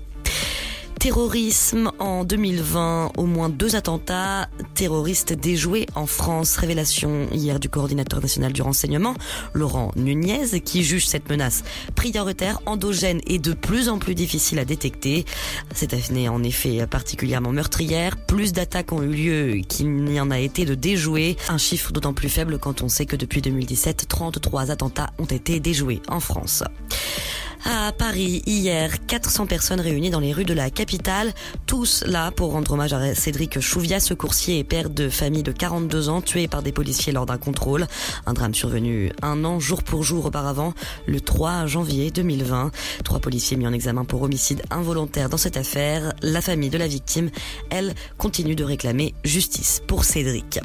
[1.00, 6.58] Terrorisme en 2020, au moins deux attentats terroristes déjoués en France.
[6.58, 9.16] Révélation hier du coordinateur national du renseignement,
[9.54, 11.64] Laurent Nunez, qui juge cette menace
[11.96, 15.24] prioritaire, endogène et de plus en plus difficile à détecter.
[15.74, 18.18] Cette année en effet particulièrement meurtrière.
[18.18, 21.38] Plus d'attaques ont eu lieu qu'il n'y en a été de déjoués.
[21.48, 25.62] Un chiffre d'autant plus faible quand on sait que depuis 2017, 33 attentats ont été
[25.62, 26.62] déjoués en France.
[27.66, 31.34] À Paris, hier, 400 personnes réunies dans les rues de la capitale,
[31.66, 35.52] tous là pour rendre hommage à Cédric Chouviat, ce coursier et père de famille de
[35.52, 37.88] 42 ans, tué par des policiers lors d'un contrôle.
[38.26, 40.74] Un drame survenu un an, jour pour jour auparavant,
[41.06, 42.72] le 3 janvier 2020.
[43.04, 46.14] Trois policiers mis en examen pour homicide involontaire dans cette affaire.
[46.22, 47.30] La famille de la victime,
[47.70, 50.60] elle, continue de réclamer justice pour Cédric.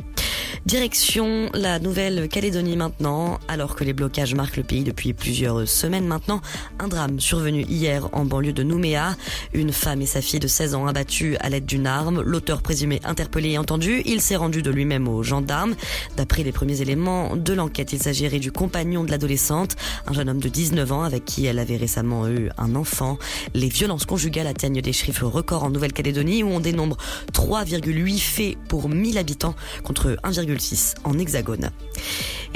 [0.66, 6.40] Direction la Nouvelle-Calédonie maintenant, alors que les blocages marquent le pays depuis plusieurs semaines maintenant.
[6.78, 9.16] Un drame survenu hier en banlieue de Nouméa.
[9.52, 12.22] Une femme et sa fille de 16 ans abattues à l'aide d'une arme.
[12.22, 15.74] L'auteur présumé interpellé et entendu, il s'est rendu de lui-même aux gendarmes.
[16.16, 19.76] D'après les premiers éléments de l'enquête, il s'agirait du compagnon de l'adolescente,
[20.06, 23.18] un jeune homme de 19 ans avec qui elle avait récemment eu un enfant.
[23.54, 26.96] Les violences conjugales atteignent des chiffres records en Nouvelle-Calédonie où on dénombre
[27.32, 31.70] 3,8 faits pour 1000 habitants contre 1,6 en hexagone.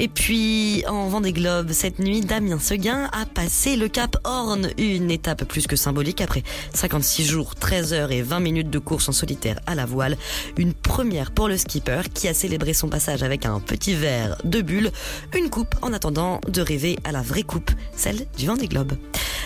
[0.01, 5.11] Et puis, en Vendée Globe, cette nuit, Damien Seguin a passé le cap Horn, une
[5.11, 6.43] étape plus que symbolique après
[6.73, 10.17] 56 jours, 13 heures et 20 minutes de course en solitaire à la voile.
[10.57, 14.61] Une première pour le skipper qui a célébré son passage avec un petit verre de
[14.61, 14.91] bulle,
[15.37, 18.93] une coupe en attendant de rêver à la vraie coupe, celle du Vendée Globe.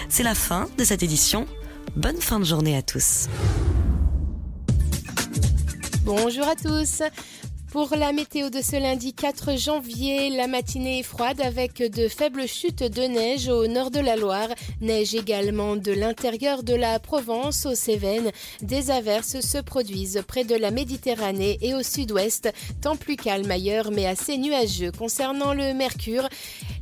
[0.07, 1.47] C'est la fin de cette édition.
[1.95, 3.27] Bonne fin de journée à tous.
[6.05, 7.01] Bonjour à tous.
[7.73, 12.47] Pour la météo de ce lundi 4 janvier, la matinée est froide avec de faibles
[12.47, 14.49] chutes de neige au nord de la Loire,
[14.79, 18.29] neige également de l'intérieur de la Provence aux Cévennes.
[18.61, 23.89] Des averses se produisent près de la Méditerranée et au sud-ouest, temps plus calme ailleurs
[23.89, 24.91] mais assez nuageux.
[24.91, 26.29] Concernant le mercure,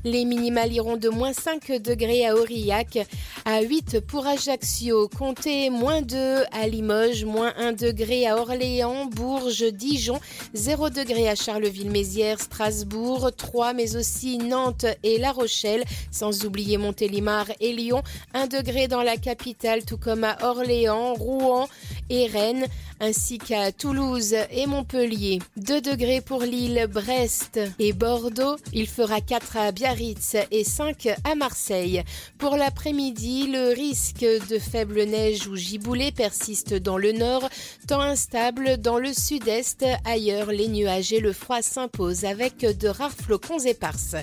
[0.04, 3.08] Les minimales iront de moins 5 degrés à Aurillac,
[3.46, 9.72] à 8 pour Ajaccio, comptez moins 2 à Limoges, moins 1 degré à Orléans, Bourges,
[9.72, 10.20] Dijon,
[10.56, 17.46] 0 degré à Charleville-Mézières, Strasbourg, 3 mais aussi Nantes et La Rochelle, sans oublier Montélimar
[17.60, 18.02] et Lyon,
[18.34, 21.68] 1 degré dans la capitale tout comme à Orléans, Rouen
[22.10, 22.66] et Rennes,
[23.00, 25.40] ainsi qu'à Toulouse et Montpellier.
[25.58, 28.58] 2 degrés pour Lille, Brest et Bordeaux.
[28.74, 32.04] Il fera 4 à Biarritz et 5 à Marseille.
[32.38, 37.50] Pour l'après-midi, le risque de faible neige ou giboulée persiste dans le nord,
[37.88, 39.86] temps instable dans le sud-est.
[40.06, 44.16] Ailleurs, les nuages et le froid s'imposent avec de rares flocons éparses.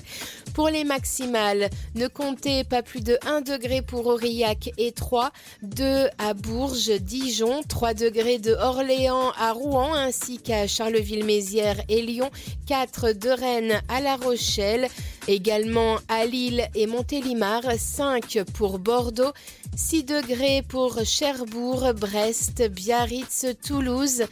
[0.53, 5.31] Pour les maximales, ne comptez pas plus de 1 degré pour Aurillac et 3,
[5.63, 12.29] 2 à Bourges, Dijon, 3 degrés de Orléans à Rouen ainsi qu'à Charleville-Mézières et Lyon,
[12.67, 14.87] 4 de Rennes à La Rochelle,
[15.29, 19.31] également à Lille et Montélimar, 5 pour Bordeaux,
[19.75, 24.23] 6 degrés pour Cherbourg, Brest, Biarritz, Toulouse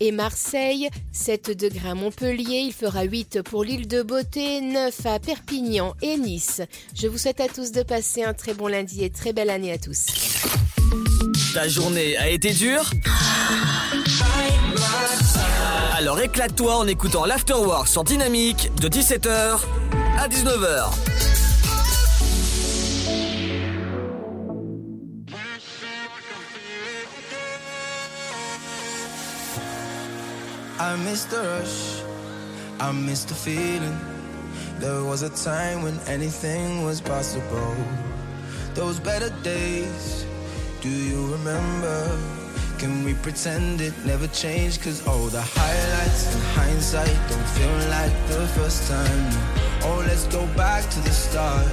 [0.00, 5.18] et Marseille, 7 degrés à Montpellier, il fera 8 pour l'île de Beauté, 9 à
[5.18, 6.60] Perpignan et Nice.
[6.94, 9.72] Je vous souhaite à tous de passer un très bon lundi et très belle année
[9.72, 10.06] à tous.
[11.54, 12.90] Ta journée a été dure?
[15.96, 19.60] Alors éclate-toi en écoutant l'Afterwork sur Dynamique de 17h
[20.18, 20.92] à 19h.
[30.80, 32.02] I miss the rush,
[32.80, 33.96] I miss the feeling.
[34.80, 37.76] There was a time when anything was possible.
[38.74, 40.26] Those better days,
[40.80, 42.41] do you remember?
[42.82, 44.82] Can we pretend it never changed?
[44.82, 49.28] Cause all the highlights and hindsight don't feel like the first time.
[49.84, 51.70] Oh, let's go back to the start.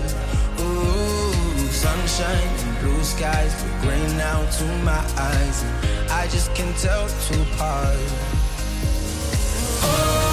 [0.60, 5.64] Ooh, sunshine and blue skies, but gray now to my eyes.
[5.64, 7.97] And I just can't tell two apart.
[7.97, 10.28] We oh.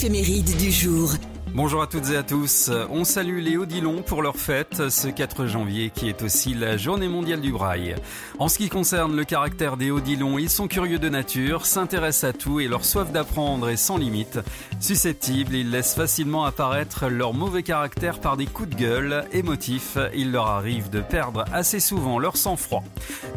[0.00, 1.12] Du jour.
[1.54, 2.70] Bonjour à toutes et à tous.
[2.90, 7.06] On salue les Odilons pour leur fête ce 4 janvier qui est aussi la journée
[7.08, 7.96] mondiale du braille.
[8.38, 12.32] En ce qui concerne le caractère des Odilons, ils sont curieux de nature, s'intéressent à
[12.32, 14.38] tout et leur soif d'apprendre est sans limite.
[14.80, 19.98] Susceptibles, ils laissent facilement apparaître leur mauvais caractère par des coups de gueule émotifs.
[20.14, 22.84] Il leur arrive de perdre assez souvent leur sang-froid.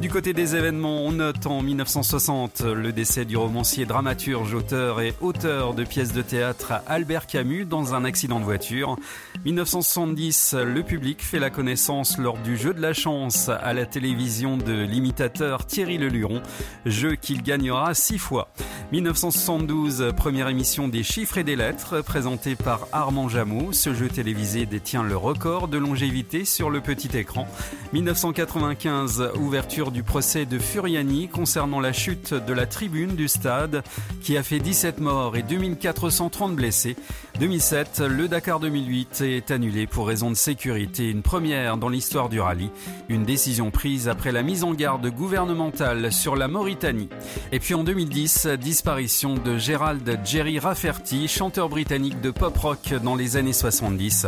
[0.04, 5.14] Du côté des événements, on note en 1960 le décès du romancier, dramaturge, auteur et
[5.22, 8.98] auteur de pièces de théâtre Albert Camus dans un accident de voiture.
[9.46, 14.56] 1970, le public fait la connaissance lors du jeu de la chance à la télévision
[14.56, 16.42] de l'imitateur Thierry Leluron,
[16.86, 18.48] jeu qu'il gagnera six fois.
[18.94, 23.74] 1972, première émission des chiffres et des lettres présentée par Armand Jameau.
[23.74, 27.46] Ce jeu télévisé détient le record de longévité sur le petit écran.
[27.92, 33.84] 1995, ouverture du procès de Furiani concernant la chute de la tribune du stade
[34.22, 36.96] qui a fait 17 morts et 2430 blessés.
[37.40, 42.40] 2007, le Dakar 2008 est annulé pour raison de sécurité, une première dans l'histoire du
[42.40, 42.70] rallye.
[43.10, 47.10] Une décision prise après la mise en garde gouvernementale sur la Mauritanie.
[47.52, 53.16] Et puis en 2010, disparition de Gerald Jerry Rafferty, chanteur britannique de pop rock dans
[53.16, 54.28] les années 70,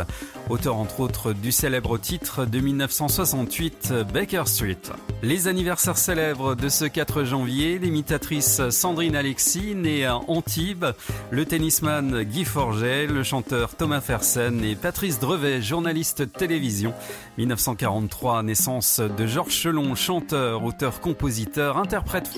[0.50, 4.76] auteur entre autres du célèbre titre de 1968 Baker Street.
[5.22, 10.86] Les anniversaires célèbres de ce 4 janvier, l'imitatrice Sandrine Alexis, née à Antibes,
[11.30, 16.94] le tennisman Guy Forget, le chanteur Thomas Fersen et Patrice Drevet, journaliste de télévision.
[17.36, 22.30] 1943, naissance de Georges Chelon, chanteur, auteur, compositeur, interprète.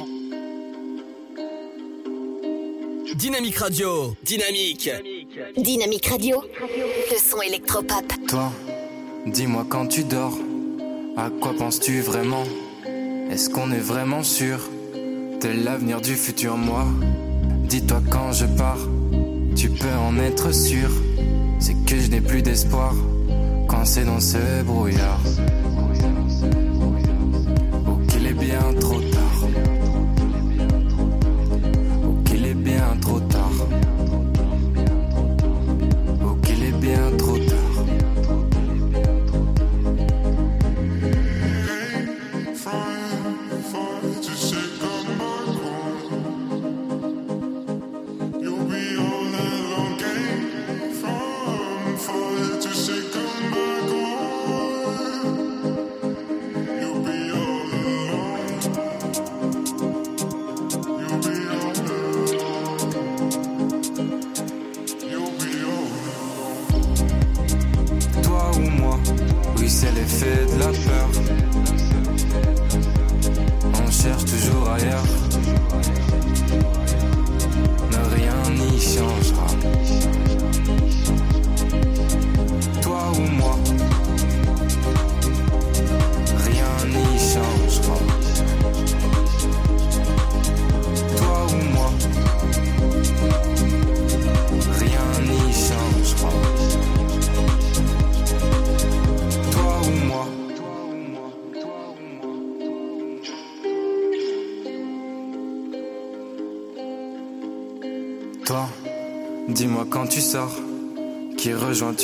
[3.15, 4.91] Dynamique Radio, dynamique.
[5.57, 6.43] Dynamique Radio,
[7.13, 8.13] le son électropop.
[8.27, 8.51] Toi,
[9.25, 10.37] dis-moi quand tu dors,
[11.17, 12.43] à quoi penses-tu vraiment?
[13.31, 14.59] Est-ce qu'on est vraiment sûr
[15.41, 16.87] de l'avenir du futur moi?
[17.69, 18.85] Dis-toi quand je pars,
[19.55, 20.91] tu peux en être sûr.
[21.59, 22.95] C'est que je n'ai plus d'espoir
[23.69, 25.20] quand c'est dans ce brouillard.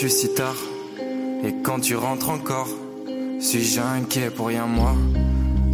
[0.09, 0.55] Si tard
[1.43, 2.69] Et quand tu rentres encore,
[3.41, 4.95] suis-je inquiet pour rien moi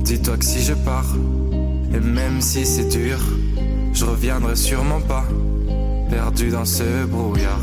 [0.02, 1.14] Dis-toi que si je pars,
[1.94, 3.18] et même si c'est dur,
[3.92, 5.26] je reviendrai sûrement pas,
[6.08, 7.60] perdu dans ce brouillard.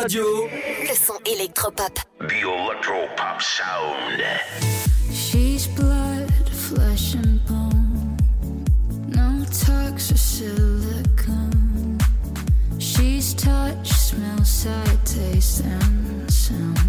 [0.00, 0.48] Radio.
[0.88, 1.98] Le son électropop.
[2.20, 4.22] The Electropop Sound.
[5.12, 8.16] She's blood, flesh and bone.
[9.08, 11.98] No tox or silicone.
[12.78, 16.87] She's touch, smell, sight, taste, and sound.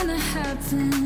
[0.00, 0.99] Gonna happen.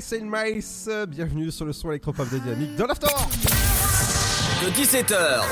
[0.00, 3.08] And Mice, bienvenue sur le son électropop de Dynamique dans l'After
[4.64, 5.42] De 17h.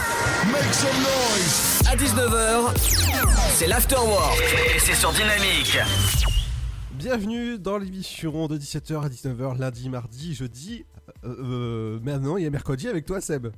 [0.50, 1.82] Make some noise.
[1.86, 2.74] À 19h.
[3.52, 4.40] C'est l'Afterwork.
[4.74, 5.76] Et c'est sur Dynamique.
[6.92, 10.86] Bienvenue dans l'émission de 17h à 19h, lundi, mardi, jeudi.
[11.24, 13.48] Euh, euh, maintenant, il y a mercredi avec toi, Seb.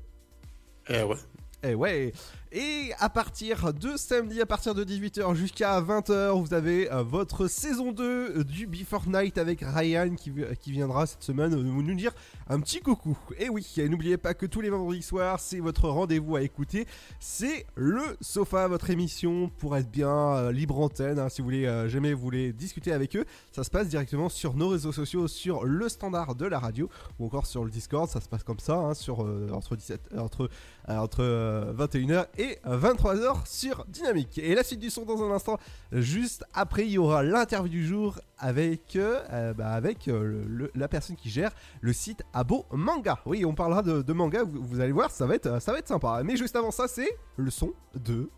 [0.88, 1.16] Eh ouais.
[1.62, 2.12] Eh ouais.
[2.52, 7.46] Et à partir de samedi, à partir de 18h jusqu'à 20h, vous avez euh, votre
[7.46, 12.10] saison 2 du Before Night avec Ryan qui, qui viendra cette semaine euh, nous dire
[12.48, 13.16] un petit coucou.
[13.38, 16.88] Et oui, n'oubliez pas que tous les vendredis soirs, c'est votre rendez-vous à écouter.
[17.20, 21.20] C'est le sofa, votre émission pour être bien euh, libre antenne.
[21.20, 24.54] hein, si vous voulez jamais vous voulez discuter avec eux, ça se passe directement sur
[24.54, 26.90] nos réseaux sociaux, sur le standard de la radio
[27.20, 28.08] ou encore sur le Discord.
[28.10, 29.20] Ça se passe comme ça, hein, sur
[29.52, 30.50] entre 17 entre
[30.90, 34.38] euh, entre euh, 21h et 23h sur Dynamique.
[34.38, 35.58] Et la suite du son dans un instant.
[35.92, 40.88] Juste après, il y aura l'interview du jour avec euh, euh, bah, avec euh, la
[40.88, 43.18] personne qui gère le site Abo Manga.
[43.26, 44.42] Oui, on parlera de, manga.
[44.44, 46.22] Vous, allez voir, ça va être ça va être sympa.
[46.24, 48.28] Mais juste avant ça, c'est le son de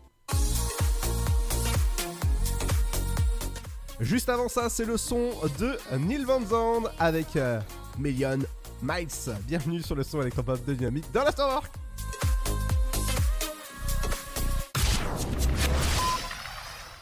[3.99, 7.61] Juste avant ça, c'est le son de Neil Van Zandt avec euh,
[7.97, 8.39] Million
[8.81, 9.07] Miles.
[9.47, 11.71] Bienvenue sur le son électropop de Dynamique dans l'Afterwork.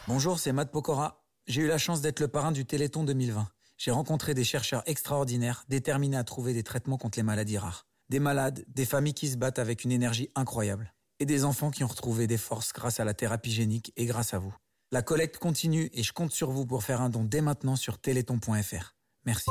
[0.08, 1.22] Bonjour, c'est Matt Pokora.
[1.46, 3.46] J'ai eu la chance d'être le parrain du Téléthon 2020.
[3.78, 7.86] J'ai rencontré des chercheurs extraordinaires, déterminés à trouver des traitements contre les maladies rares.
[8.08, 10.92] Des malades, des familles qui se battent avec une énergie incroyable.
[11.20, 14.34] Et des enfants qui ont retrouvé des forces grâce à la thérapie génique et grâce
[14.34, 14.54] à vous.
[14.90, 17.98] La collecte continue et je compte sur vous pour faire un don dès maintenant sur
[17.98, 18.96] téléthon.fr.
[19.24, 19.50] Merci.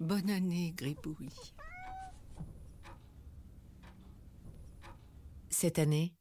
[0.00, 1.30] Bonne année, Gribouille.
[5.48, 6.14] Cette année,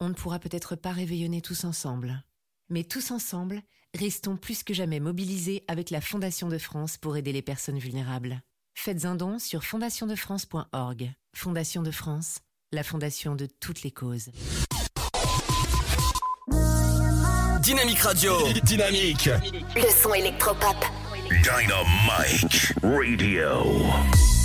[0.00, 2.24] on ne pourra peut-être pas réveillonner tous ensemble.
[2.68, 3.62] Mais tous ensemble,
[3.94, 8.42] restons plus que jamais mobilisés avec la Fondation de France pour aider les personnes vulnérables.
[8.74, 11.12] Faites un don sur fondationdefrance.org.
[11.34, 12.40] Fondation de France,
[12.72, 14.30] la fondation de toutes les causes.
[17.60, 18.32] Dynamique Radio.
[18.64, 19.30] Dynamique.
[19.76, 20.84] Le son électropop.
[21.40, 24.41] Dynamite Radio.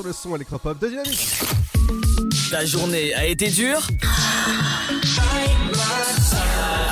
[0.00, 1.28] Sur le son électropop de Dynamique.
[2.50, 3.86] Ta journée a été dure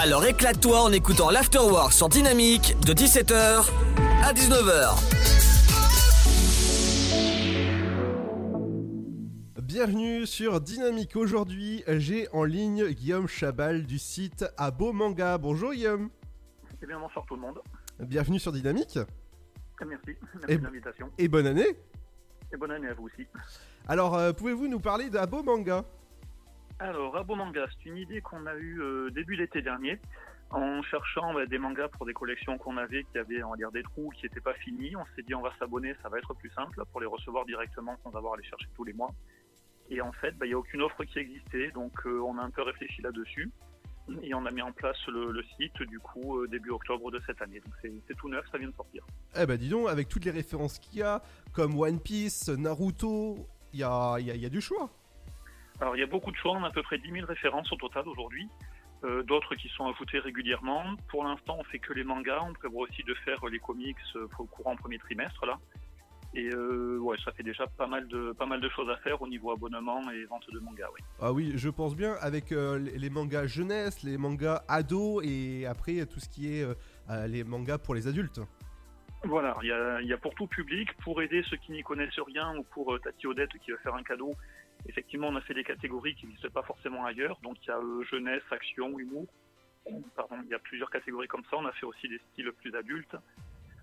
[0.03, 3.65] Alors éclate-toi en écoutant l'Afterwork sur Dynamique de 17h
[4.23, 4.99] à 19h.
[9.63, 11.17] Bienvenue sur Dynamique.
[11.17, 15.39] Aujourd'hui, j'ai en ligne Guillaume Chabal du site Abo Manga.
[15.39, 16.11] Bonjour Guillaume.
[16.83, 17.59] Eh bien, bonsoir tout le monde.
[18.01, 18.99] Bienvenue sur Dynamique.
[19.87, 20.19] Merci, merci
[20.49, 21.09] Et- de l'invitation.
[21.17, 21.77] Et bonne année.
[22.53, 23.27] Et bonne année à vous aussi.
[23.89, 25.85] Alors, euh, pouvez-vous nous parler d'Abo Manga
[26.79, 30.01] Alors, Abo Manga, c'est une idée qu'on a eue euh, début d'été dernier,
[30.51, 33.71] en cherchant bah, des mangas pour des collections qu'on avait qui avaient, on va dire,
[33.71, 34.97] des trous qui n'étaient pas finis.
[34.97, 37.97] On s'est dit, on va s'abonner, ça va être plus simple pour les recevoir directement
[38.03, 39.11] sans avoir à les chercher tous les mois.
[39.91, 42.43] Et en fait, bah, il n'y a aucune offre qui existait, donc euh, on a
[42.43, 43.51] un peu réfléchi là-dessus.
[44.23, 47.21] Et on a mis en place le, le site, du coup, euh, début octobre de
[47.27, 47.61] cette année.
[47.61, 49.05] Donc c'est tout neuf, ça vient de sortir.
[49.37, 51.23] Eh ben dis donc, avec toutes les références qu'il y a,
[51.53, 54.91] comme One Piece, Naruto, il y a, y a- y a du choix.
[55.81, 57.71] Alors il y a beaucoup de choix, on a à peu près 10 000 références
[57.73, 58.49] au total aujourd'hui,
[59.05, 60.83] Euh, d'autres qui sont ajoutées régulièrement.
[61.09, 64.27] Pour l'instant on fait que les mangas, on prévoit aussi de faire les comics euh,
[64.33, 65.57] pour le courant premier trimestre là.
[66.35, 69.21] Et euh, ouais, ça fait déjà pas mal, de, pas mal de choses à faire
[69.23, 70.89] au niveau abonnement et vente de mangas.
[70.95, 71.01] Oui.
[71.21, 76.05] Ah oui, je pense bien, avec euh, les mangas jeunesse, les mangas ados, et après
[76.07, 76.75] tout ce qui est euh,
[77.11, 78.41] euh, les mangas pour les adultes.
[79.25, 82.21] Voilà, il y a, y a pour tout public, pour aider ceux qui n'y connaissent
[82.21, 84.33] rien ou pour euh, Tati Odette qui veut faire un cadeau.
[84.87, 87.39] Effectivement, on a fait des catégories qui n'existent pas forcément ailleurs.
[87.43, 89.27] Donc il y a euh, jeunesse, action, humour.
[90.15, 91.57] Pardon, il y a plusieurs catégories comme ça.
[91.57, 93.17] On a fait aussi des styles plus adultes.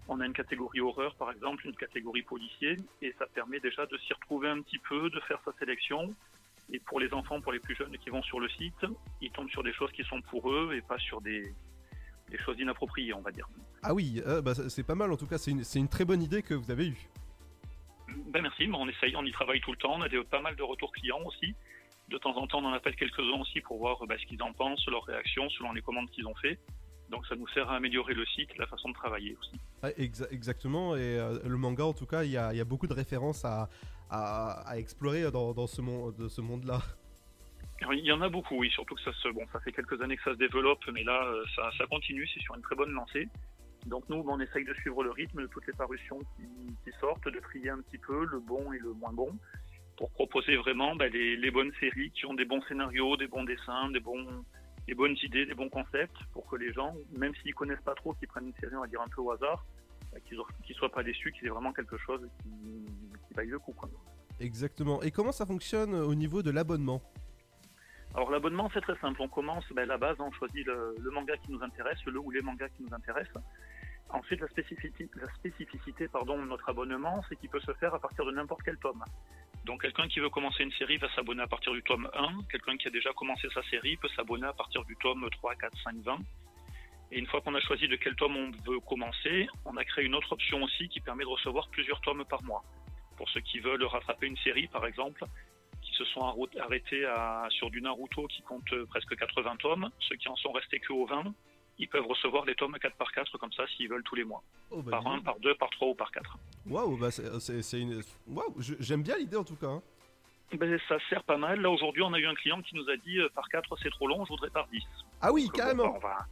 [0.07, 3.98] On a une catégorie horreur, par exemple, une catégorie policier, et ça permet déjà de
[3.98, 6.14] s'y retrouver un petit peu, de faire sa sélection.
[6.72, 8.86] Et pour les enfants, pour les plus jeunes qui vont sur le site,
[9.22, 11.53] ils tombent sur des choses qui sont pour eux et pas sur des,
[12.30, 13.48] des choses inappropriées, on va dire.
[13.84, 16.41] Ah oui, euh, bah, c'est pas mal en tout cas, c'est une, très bonne idée
[16.41, 17.10] que vous avez eue.
[18.27, 19.95] Ben merci, on essaye, on y travaille tout le temps.
[19.95, 21.53] On a des, pas mal de retours clients aussi.
[22.10, 24.53] De temps en temps, on en appelle quelques-uns aussi pour voir ben, ce qu'ils en
[24.53, 26.60] pensent, leurs réactions selon les commandes qu'ils ont fait.
[27.10, 29.60] Donc ça nous sert à améliorer le site la façon de travailler aussi.
[29.84, 32.61] Ah, exa- exactement, et euh, le manga en tout cas, il y a, il y
[32.61, 33.69] a beaucoup de références à,
[34.10, 36.80] à, à explorer dans, dans ce, monde, de ce monde-là.
[37.91, 40.18] Il y en a beaucoup, oui, surtout que ça se, bon, ça fait quelques années
[40.18, 42.91] que ça se développe, mais là, euh, ça, ça continue, c'est sur une très bonne
[42.91, 43.27] lancée.
[43.86, 46.44] Donc nous, on essaye de suivre le rythme de toutes les parutions qui,
[46.84, 49.30] qui sortent, de trier un petit peu le bon et le moins bon,
[49.98, 53.91] pour proposer vraiment les, les bonnes séries qui ont des bons scénarios, des bons dessins,
[53.91, 54.26] des, bons,
[54.88, 58.14] des bonnes idées, des bons concepts, pour que les gens, même s'ils connaissent pas trop,
[58.14, 59.66] qu'ils prennent une série, on va dire un peu au hasard,
[60.12, 63.60] ben, qu'ils ne soient pas déçus, qu'ils aient vraiment quelque chose qui, qui vaille le
[63.60, 63.74] coup.
[63.74, 63.90] Quoi.
[64.40, 65.02] Exactement.
[65.02, 67.02] Et comment ça fonctionne au niveau de l'abonnement?
[68.14, 71.36] Alors l'abonnement c'est très simple, on commence ben, la base, on choisit le, le manga
[71.36, 73.44] qui nous intéresse, le ou les mangas qui nous intéressent.
[74.10, 78.61] Ensuite la spécificité, de notre abonnement, c'est qu'il peut se faire à partir de n'importe
[78.64, 79.03] quel tome.
[79.65, 82.77] Donc quelqu'un qui veut commencer une série va s'abonner à partir du tome 1, quelqu'un
[82.77, 85.95] qui a déjà commencé sa série peut s'abonner à partir du tome 3, 4, 5,
[86.03, 86.19] 20.
[87.11, 90.06] Et une fois qu'on a choisi de quel tome on veut commencer, on a créé
[90.06, 92.64] une autre option aussi qui permet de recevoir plusieurs tomes par mois.
[93.18, 95.23] Pour ceux qui veulent rattraper une série par exemple,
[95.82, 96.22] qui se sont
[96.60, 100.52] arrêtés à, sur du Naruto qui compte euh, presque 80 tomes, ceux qui en sont
[100.52, 101.34] restés que au 20,
[101.77, 104.43] ils peuvent recevoir les tomes 4 par 4 comme ça s'ils veulent tous les mois.
[104.72, 105.23] Oh, bah, par dis 1, donc.
[105.26, 106.38] par 2, par 3 ou par 4.
[106.68, 108.02] Waouh, bah c'est- c'est une.
[108.27, 109.68] Waouh, j'aime bien l'idée en tout cas.
[109.68, 109.81] hein.
[110.53, 111.60] Ben, ça sert pas mal.
[111.61, 113.89] Là aujourd'hui on a eu un client qui nous a dit euh, par 4 c'est
[113.89, 114.81] trop long, je voudrais par 10.
[115.22, 115.97] Ah oui, Donc, carrément.
[115.99, 116.26] va-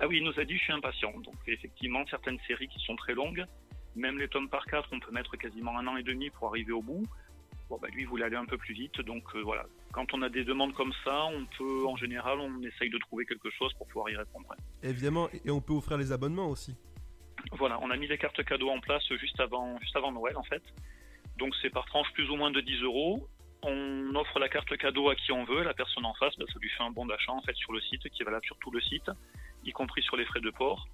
[0.00, 1.12] Ah oui, il nous a dit je suis impatient.
[1.20, 3.44] Donc effectivement, certaines séries qui sont très longues,
[3.94, 6.72] même les tomes par 4, on peut mettre quasiment un an et demi pour arriver
[6.72, 7.04] au bout.
[7.68, 9.00] Bon, bah, lui, il voulait aller un peu plus vite.
[9.02, 12.62] Donc euh, voilà, quand on a des demandes comme ça, on peut, en général, on
[12.62, 14.46] essaye de trouver quelque chose pour pouvoir y répondre.
[14.82, 16.76] Évidemment, et on peut offrir les abonnements aussi.
[17.52, 20.42] Voilà, on a mis les cartes cadeaux en place juste avant, juste avant Noël en
[20.42, 20.62] fait.
[21.38, 23.28] Donc c'est par tranche plus ou moins de 10 euros.
[23.62, 25.62] On offre la carte cadeau à qui on veut.
[25.62, 27.80] La personne en face, bah, ça lui fait un bon d'achat en fait sur le
[27.80, 29.10] site qui est valable sur tout le site,
[29.64, 30.88] y compris sur les frais de port.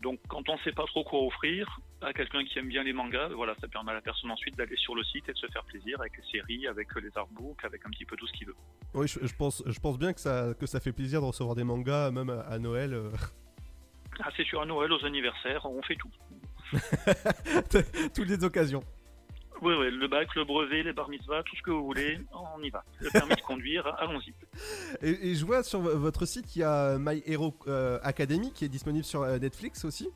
[0.00, 2.94] Donc quand on ne sait pas trop quoi offrir à quelqu'un qui aime bien les
[2.94, 5.46] mangas, voilà, ça permet à la personne ensuite d'aller sur le site et de se
[5.48, 8.46] faire plaisir avec les séries, avec les artbooks, avec un petit peu tout ce qu'il
[8.46, 8.54] veut.
[8.94, 11.54] Oui, je, je pense, je pense bien que ça, que ça fait plaisir de recevoir
[11.54, 12.94] des mangas, même à, à Noël.
[12.94, 13.10] euh.
[14.20, 16.10] Ah, c'est sur un Noël, aux anniversaires, on fait tout.
[18.14, 18.82] Toutes les occasions.
[19.62, 22.62] Oui, oui, le bac, le brevet, les bar mitzvahs, tout ce que vous voulez, on
[22.62, 22.82] y va.
[23.00, 24.32] Le permis de conduire, allons-y.
[25.02, 28.64] Et, et je vois sur votre site, il y a My Hero euh, Academy qui
[28.64, 30.08] est disponible sur euh, Netflix aussi.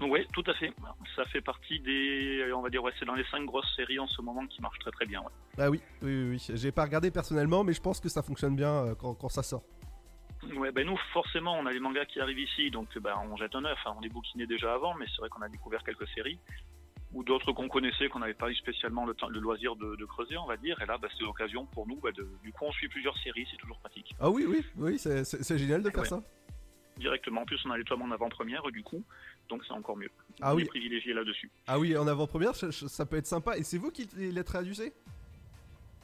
[0.00, 0.72] Oui, tout à fait.
[1.16, 4.06] Ça fait partie des, on va dire, ouais, c'est dans les cinq grosses séries en
[4.06, 5.20] ce moment qui marchent très très bien.
[5.20, 5.26] ouais.
[5.58, 6.42] Ah oui, oui, oui.
[6.48, 6.56] oui.
[6.56, 9.42] J'ai pas regardé personnellement, mais je pense que ça fonctionne bien euh, quand, quand ça
[9.42, 9.62] sort.
[10.56, 13.54] Ouais, ben nous, forcément, on a les mangas qui arrivent ici, donc ben, on jette
[13.54, 13.78] un œuf.
[13.84, 13.92] hein.
[13.98, 16.38] On les bouquinait déjà avant, mais c'est vrai qu'on a découvert quelques séries.
[17.12, 20.04] Ou d'autres qu'on connaissait, qu'on n'avait pas eu spécialement le, temps, le loisir de, de
[20.04, 20.80] creuser, on va dire.
[20.80, 23.46] Et là, bah, c'est l'occasion pour nous, bah, de, du coup, on suit plusieurs séries,
[23.50, 24.14] c'est toujours pratique.
[24.20, 26.08] Ah oui, oui, oui, c'est- génial de faire Ouais.
[26.08, 26.22] ça.
[26.98, 29.02] Directement, en plus, on a les tomes en avant-première, du coup,
[29.48, 30.10] donc c'est encore mieux.
[30.40, 30.62] Ah on oui.
[30.62, 31.50] est privilégié là-dessus.
[31.66, 33.56] Ah oui, en avant-première, ça, ça peut être sympa.
[33.56, 34.92] Et c'est vous qui les traduisez?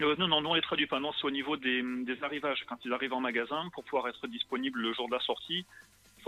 [0.02, 1.00] Euh, non, non, nous on les traduit pas.
[1.00, 2.64] Non, c'est au niveau des, des arrivages.
[2.68, 5.64] Quand ils arrivent en magasin, pour pouvoir être disponibles le jour de la sortie,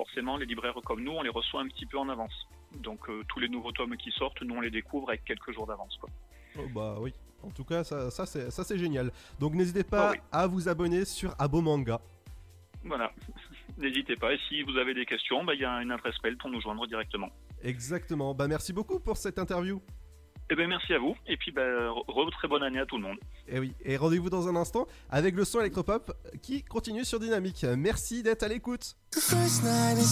[0.02, 2.46] forcément, les libraires comme nous, on les reçoit un petit peu en avance.
[2.88, 5.66] Donc euh, tous les nouveaux tomes qui sortent, nous on les découvre avec quelques jours
[5.66, 5.98] d'avance.
[6.56, 7.12] Oh, Bah oui.
[7.42, 9.10] En tout cas, ça, ça c'est génial.
[9.40, 10.18] Donc n'hésitez pas Ah oui.
[10.32, 12.00] à vous abonner sur Abomanga.
[12.84, 13.12] Voilà,
[13.78, 14.32] n'hésitez pas.
[14.34, 16.60] Et si vous avez des questions, bah, il y a une adresse mail pour nous
[16.60, 17.28] joindre directement.
[17.62, 18.34] Exactement.
[18.34, 19.80] Bah merci beaucoup pour cette interview.
[20.50, 21.14] Eh bien, merci à vous.
[21.26, 23.18] Et puis, re- très bonne année à tout le monde.
[23.48, 23.74] Et oui.
[23.84, 26.12] Et rendez-vous dans un instant avec le son électropop
[26.42, 27.66] qui continue sur Dynamique.
[27.76, 28.96] Merci d'être à l'écoute.
[29.12, 30.04] The first night in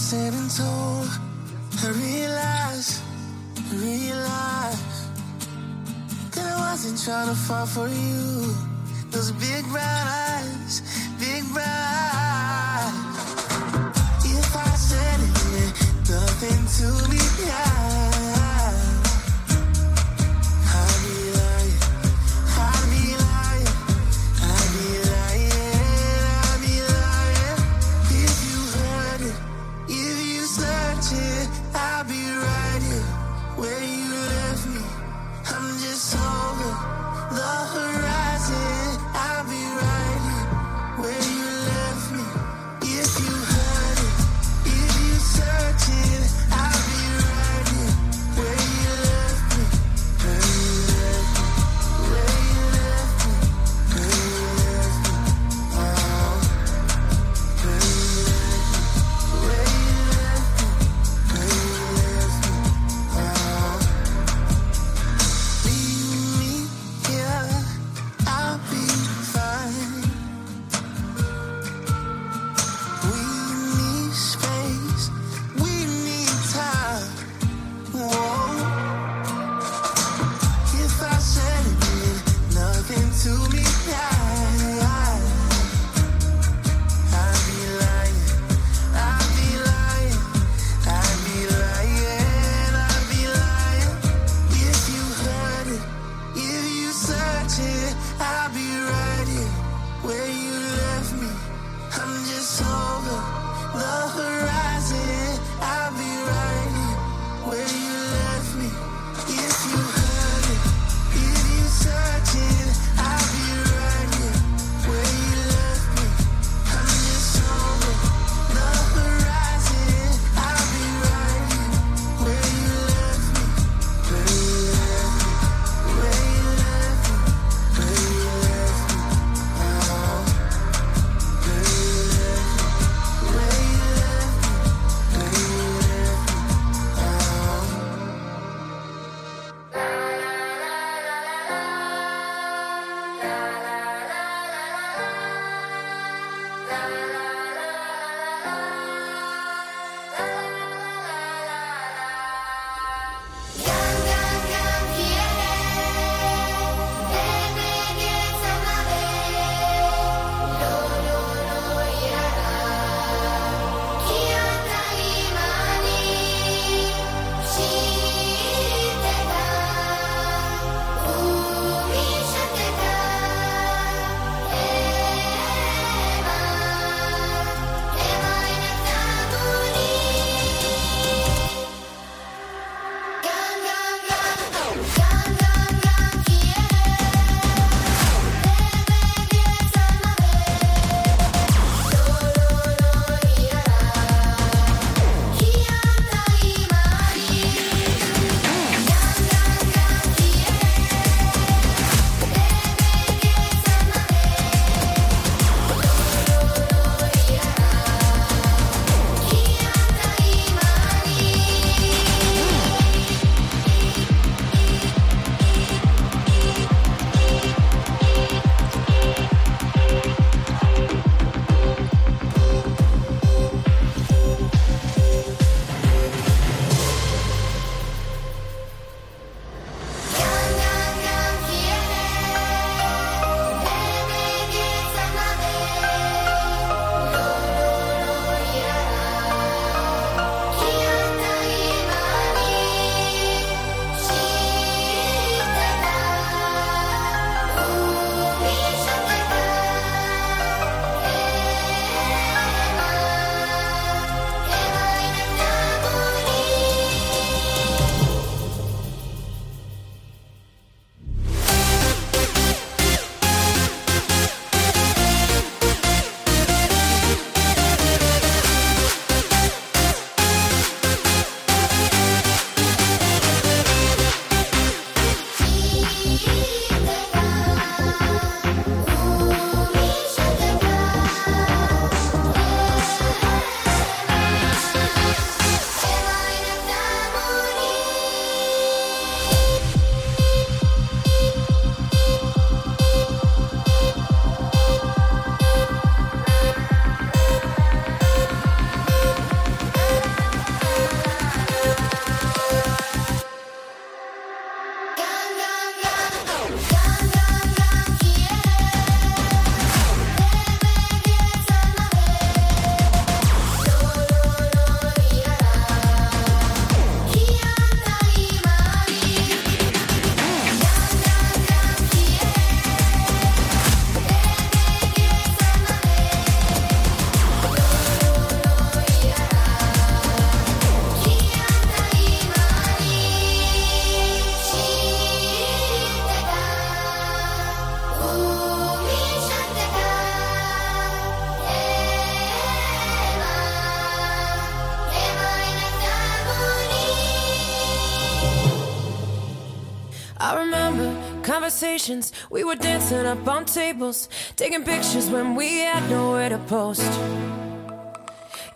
[351.47, 352.11] conversations.
[352.29, 356.91] We were dancing up on tables, taking pictures when we had nowhere to post.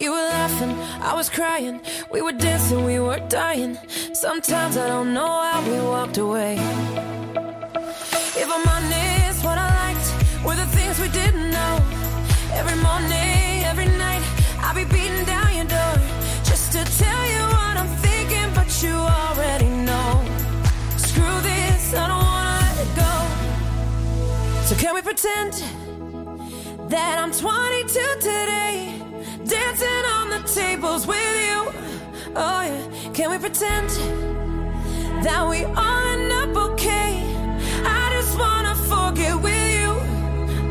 [0.02, 1.80] You were laughing, I was crying.
[2.12, 3.78] We were dancing, we were dying.
[4.14, 6.58] Sometimes I don't know how we walked away.
[25.32, 27.88] Pretend that I'm 22
[28.20, 29.02] today,
[29.46, 31.72] dancing on the tables with you?
[32.36, 33.90] Oh yeah, can we pretend
[35.24, 37.24] that we all end up okay?
[37.84, 39.92] I just wanna forget with you.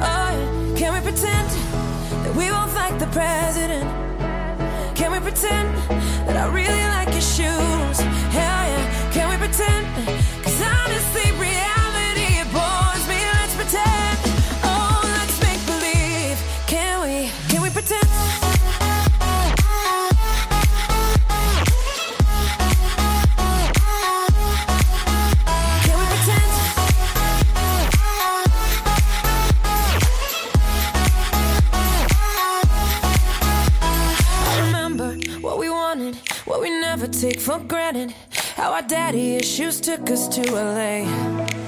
[0.02, 1.48] Oh yeah, can we pretend
[2.24, 3.88] that we both like the president?
[4.96, 5.68] Can we pretend
[6.26, 7.98] that I really like your shoes?
[8.36, 9.86] Hell yeah, can we pretend?
[10.44, 10.79] Cause honestly,
[38.82, 41.59] daddy issues took us to LA.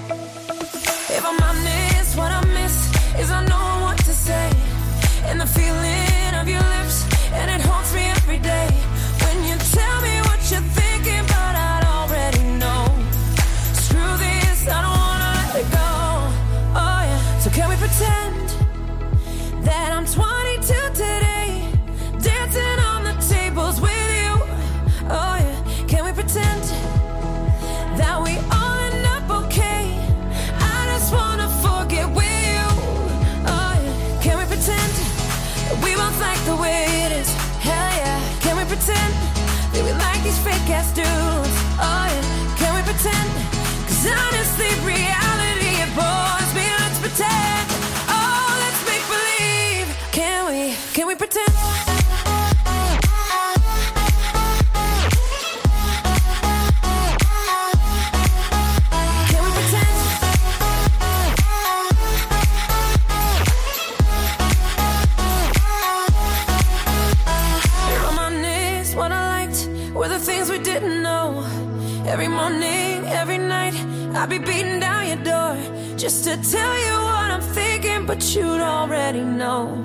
[76.37, 79.77] To tell you what I'm thinking, but you'd already know.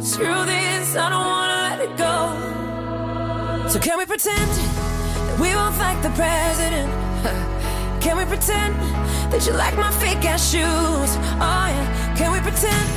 [0.00, 3.68] Screw this, I don't wanna let it go.
[3.68, 4.48] So can we pretend
[5.26, 6.90] that we both like the president?
[8.02, 8.74] Can we pretend
[9.30, 11.10] that you like my fake ass shoes?
[11.38, 12.88] Oh yeah, can we pretend?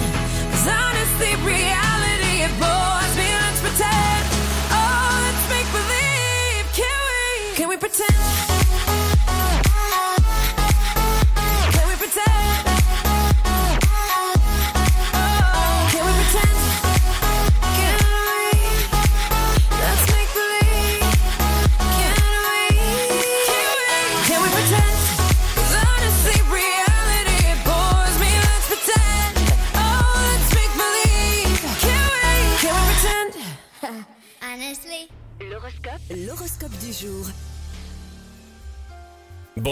[0.52, 3.28] Cause honestly, reality it bores me.
[3.38, 4.35] Let's pretend.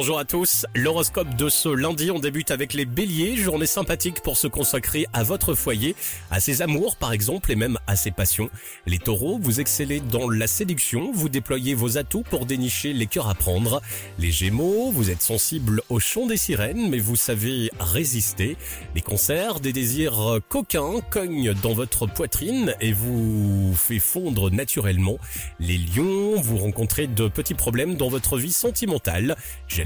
[0.03, 4.35] Bonjour à tous, l'horoscope de ce lundi, on débute avec les béliers, journée sympathique pour
[4.35, 5.95] se consacrer à votre foyer,
[6.29, 8.49] à ses amours par exemple et même à ses passions.
[8.85, 13.29] Les taureaux, vous excellez dans la séduction, vous déployez vos atouts pour dénicher les cœurs
[13.29, 13.81] à prendre.
[14.19, 18.57] Les gémeaux, vous êtes sensibles au chant des sirènes mais vous savez résister.
[18.95, 25.17] Les concerts, des désirs coquins cognent dans votre poitrine et vous fait fondre naturellement.
[25.61, 29.37] Les lions, vous rencontrez de petits problèmes dans votre vie sentimentale.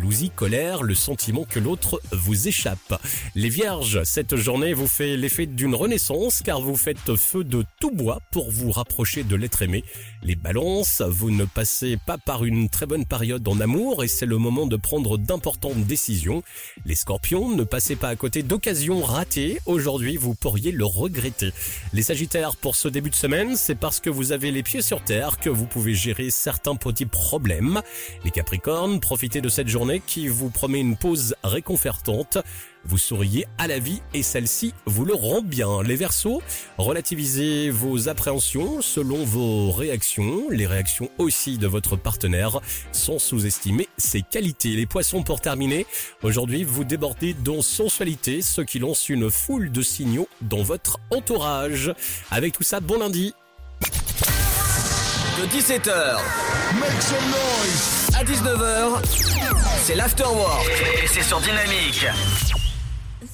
[0.08, 3.02] Jalousie, colère, le sentiment que l'autre vous échappe.
[3.36, 7.92] Les vierges, cette journée vous fait l'effet d'une renaissance car vous faites feu de tout
[7.92, 9.84] bois pour vous rapprocher de l'être aimé.
[10.24, 14.26] Les balances, vous ne passez pas par une très bonne période en amour et c'est
[14.26, 16.42] le moment de prendre d'importantes décisions.
[16.86, 19.60] Les scorpions, ne passez pas à côté d'occasions ratées.
[19.66, 21.52] Aujourd'hui, vous pourriez le regretter.
[21.92, 25.04] Les sagittaires, pour ce début de semaine, c'est parce que vous avez les pieds sur
[25.04, 27.82] terre que vous pouvez gérer certains petits problèmes.
[28.24, 32.38] Les capricornes, profitez de cette journée qui vous promet une pause réconfortante.
[32.86, 35.84] vous souriez à la vie et celle-ci vous le rend bien.
[35.84, 36.42] Les Verseaux,
[36.78, 42.62] relativisez vos appréhensions selon vos réactions, les réactions aussi de votre partenaire,
[42.92, 44.70] sans sous-estimer ses qualités.
[44.70, 45.86] Les Poissons, pour terminer,
[46.24, 51.94] aujourd'hui vous débordez dans sensualité, ce qui lance une foule de signaux dans votre entourage.
[52.32, 53.34] Avec tout ça, bon lundi
[55.38, 56.18] De 17h
[56.80, 59.04] Make some noise à 19h,
[59.84, 60.68] c'est l'afterwork
[61.04, 62.08] et c'est sur Dynamique.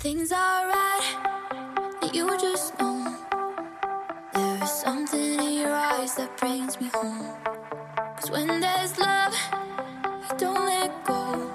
[0.01, 3.05] Things are right, you just know.
[4.33, 7.29] There is something in your eyes that brings me home.
[8.19, 9.33] Cause when there's love,
[10.29, 11.49] you don't let go.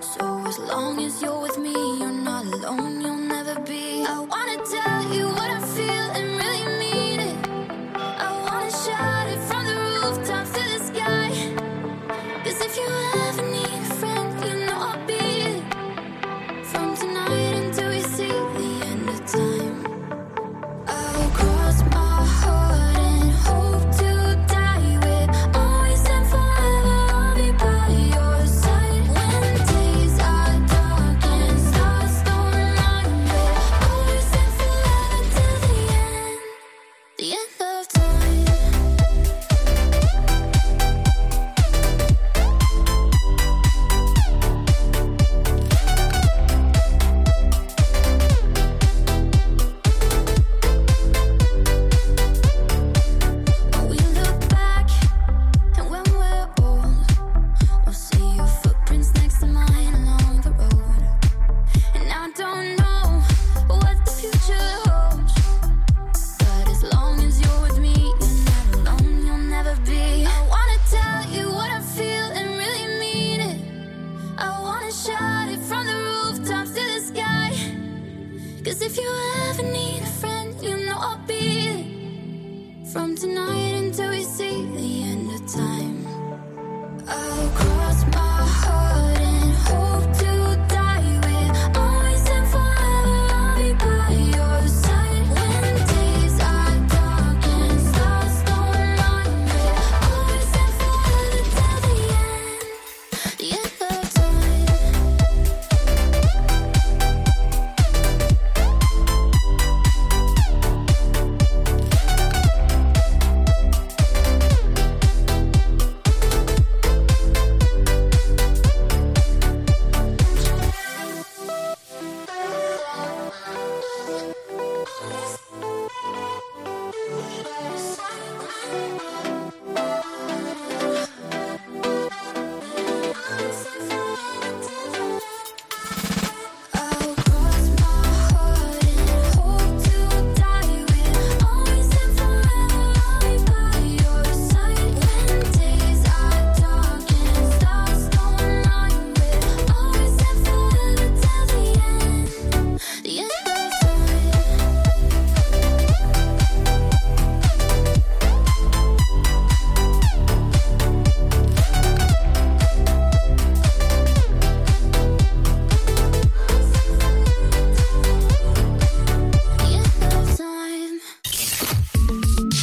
[0.00, 1.74] So as long as you're with me,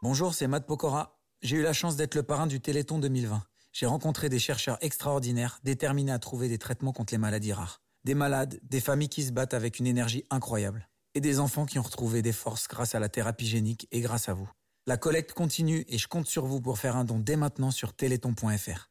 [0.00, 1.18] Bonjour, c'est Matt Pokora.
[1.42, 3.42] J'ai eu la chance d'être le parrain du Téléthon 2020.
[3.72, 7.82] J'ai rencontré des chercheurs extraordinaires déterminés à trouver des traitements contre les maladies rares.
[8.04, 10.88] Des malades, des familles qui se battent avec une énergie incroyable.
[11.16, 14.28] Et des enfants qui ont retrouvé des forces grâce à la thérapie génique et grâce
[14.28, 14.48] à vous.
[14.86, 17.92] La collecte continue et je compte sur vous pour faire un don dès maintenant sur
[17.92, 18.90] téléthon.fr.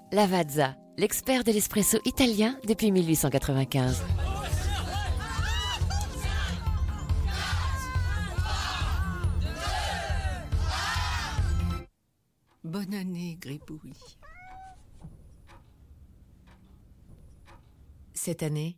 [0.13, 4.03] Lavazza, l'expert de l'espresso italien depuis 1895.
[12.65, 13.93] Bonne année, Gribouille.
[18.13, 18.77] Cette année,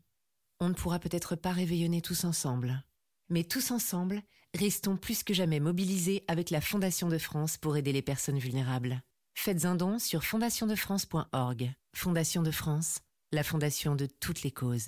[0.60, 2.84] on ne pourra peut-être pas réveillonner tous ensemble.
[3.30, 4.22] Mais tous ensemble,
[4.54, 9.02] restons plus que jamais mobilisés avec la Fondation de France pour aider les personnes vulnérables.
[9.34, 11.74] Faites un don sur fondationdefrance.org.
[11.96, 13.00] Fondation de France,
[13.34, 14.86] la fondation de toutes les causes.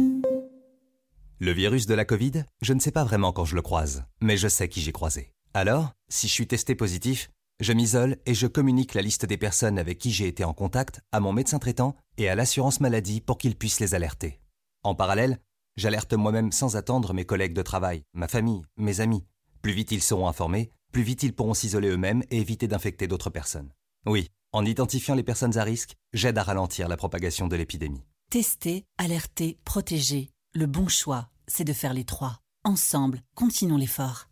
[1.40, 4.38] Le virus de la Covid, je ne sais pas vraiment quand je le croise, mais
[4.38, 5.34] je sais qui j'ai croisé.
[5.54, 9.78] Alors, si je suis testé positif, je m'isole et je communique la liste des personnes
[9.78, 13.38] avec qui j'ai été en contact à mon médecin traitant et à l'assurance maladie pour
[13.38, 14.40] qu'ils puissent les alerter.
[14.84, 15.40] En parallèle,
[15.76, 19.26] j'alerte moi-même sans attendre mes collègues de travail, ma famille, mes amis.
[19.62, 23.30] Plus vite ils seront informés, plus vite ils pourront s'isoler eux-mêmes et éviter d'infecter d'autres
[23.30, 23.74] personnes.
[24.06, 28.04] Oui, en identifiant les personnes à risque, j'aide à ralentir la propagation de l'épidémie.
[28.30, 30.30] Tester, alerter, protéger.
[30.54, 32.40] Le bon choix, c'est de faire les trois.
[32.64, 34.28] Ensemble, continuons l'effort.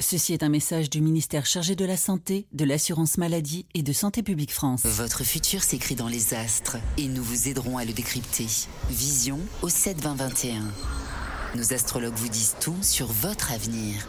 [0.00, 3.92] Ceci est un message du ministère chargé de la Santé, de l'Assurance Maladie et de
[3.92, 4.86] Santé Publique France.
[4.86, 8.46] Votre futur s'écrit dans les astres et nous vous aiderons à le décrypter.
[8.88, 10.62] Vision au 7 20 21.
[11.56, 14.08] Nos astrologues vous disent tout sur votre avenir.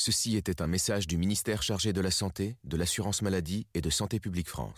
[0.00, 3.90] Ceci était un message du ministère chargé de la Santé, de l'Assurance Maladie et de
[3.90, 4.76] Santé Publique France.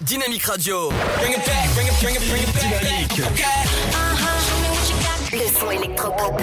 [0.00, 0.88] Dynamique Radio.
[0.88, 2.64] Bring it back, bring it, bring it, bring it back.
[2.80, 3.20] Dynamique.
[5.30, 6.38] Le son électropop.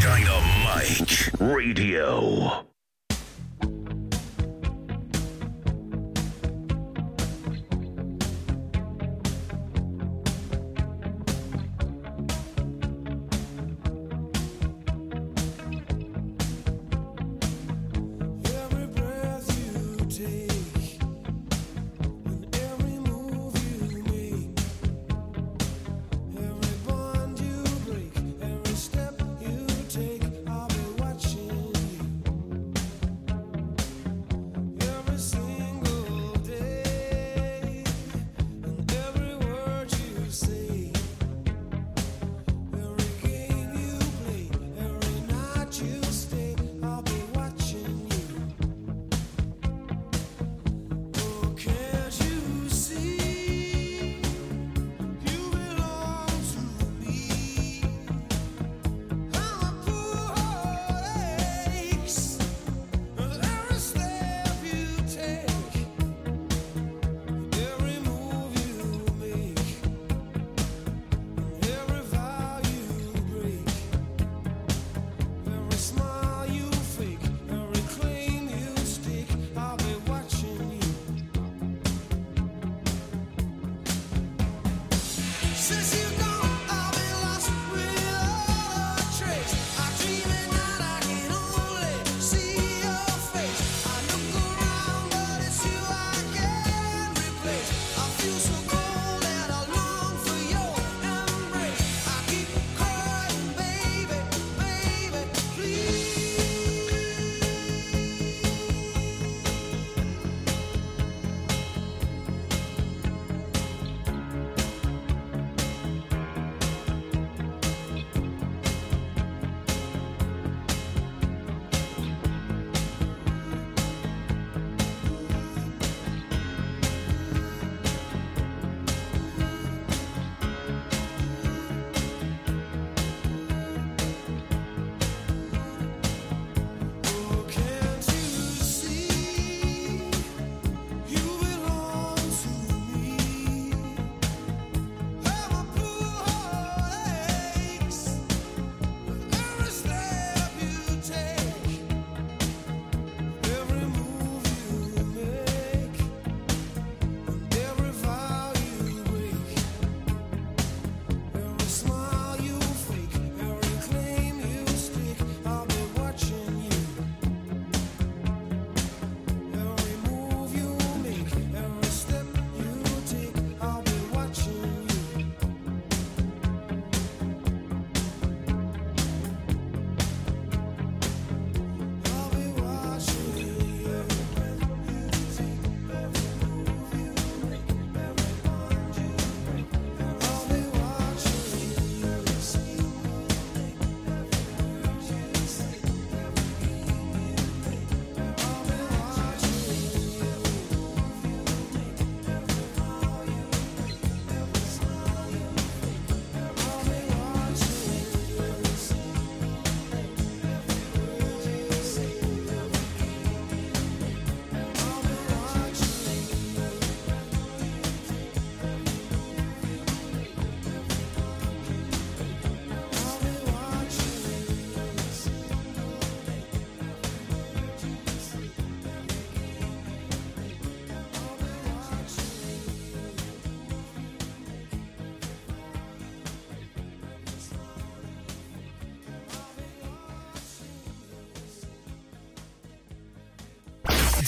[0.00, 2.69] Dynamite Radio.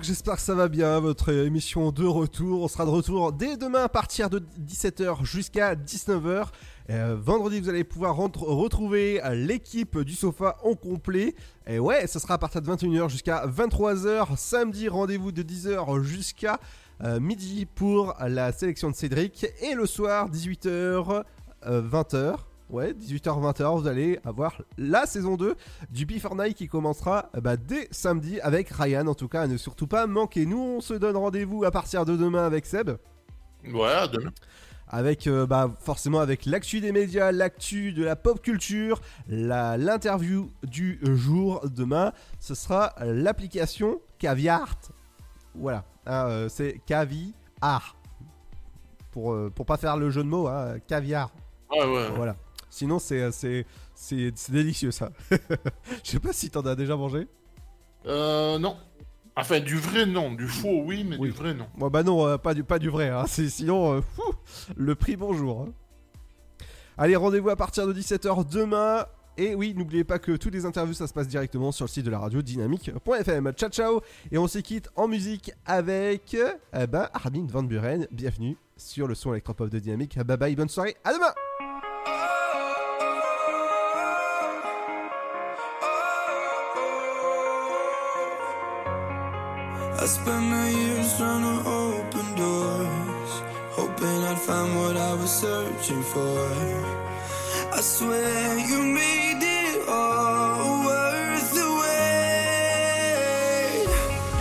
[0.00, 2.62] J'espère que ça va bien, votre émission de retour.
[2.62, 6.46] On sera de retour dès demain à partir de 17h jusqu'à 19h.
[6.90, 11.34] Euh, vendredi, vous allez pouvoir retrouver euh, l'équipe du sofa en complet.
[11.66, 14.36] Et ouais, ça sera à partir de 21h jusqu'à 23h.
[14.36, 16.58] Samedi, rendez-vous de 10h jusqu'à
[17.04, 19.46] euh, midi pour la sélection de Cédric.
[19.60, 22.36] Et le soir, 18h-20h.
[22.72, 25.56] Ouais, 18h-20h, vous allez avoir la saison 2
[25.90, 29.08] du Before Night qui commencera bah, dès samedi avec Ryan.
[29.08, 30.46] En tout cas, à ne surtout pas manquer.
[30.46, 32.92] Nous, on se donne rendez-vous à partir de demain avec Seb.
[33.66, 34.32] Ouais, demain.
[34.88, 40.98] Avec euh, bah, forcément avec l'actu des médias, l'actu de la pop culture, l'interview du
[41.02, 44.78] jour demain, ce sera l'application Caviart.
[45.54, 47.96] Voilà, hein, euh, c'est Caviar.
[49.10, 51.30] Pour, euh, pour pas faire le jeu de mots, hein, caviar.
[51.70, 52.08] Ouais, ouais.
[52.16, 52.34] Voilà.
[52.72, 53.30] Sinon, c'est
[53.94, 55.10] c'est délicieux ça.
[56.02, 57.28] Je sais pas si t'en as déjà mangé.
[58.06, 58.78] Euh, non.
[59.36, 60.32] Enfin, du vrai, non.
[60.32, 61.66] Du faux, oui, mais du vrai, non.
[61.76, 63.10] Bon, bah non, euh, pas, du, pas du vrai.
[63.10, 63.26] Hein.
[63.26, 64.22] Sinon, euh, fou,
[64.74, 65.66] le prix bonjour.
[65.68, 66.64] hein.
[66.96, 69.04] Allez, rendez-vous à partir de 17h demain.
[69.36, 72.06] Et oui, n'oubliez pas que toutes les interviews, ça se passe directement sur le site
[72.06, 73.52] de la radio dynamique.fm.
[73.52, 74.00] Ciao, ciao.
[74.30, 76.34] Et on se quitte en musique avec
[76.72, 78.06] eh ben, Armin Van Buren.
[78.10, 80.18] Bienvenue sur le son électropop de Dynamique.
[80.18, 80.96] Bye bye, bonne soirée.
[81.04, 81.34] À demain.
[90.02, 93.32] I spent my years trying to open doors,
[93.78, 96.40] hoping I'd find what I was searching for.
[97.72, 102.02] I swear you made it all worth the wait.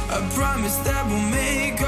[0.09, 1.79] I promise that we'll make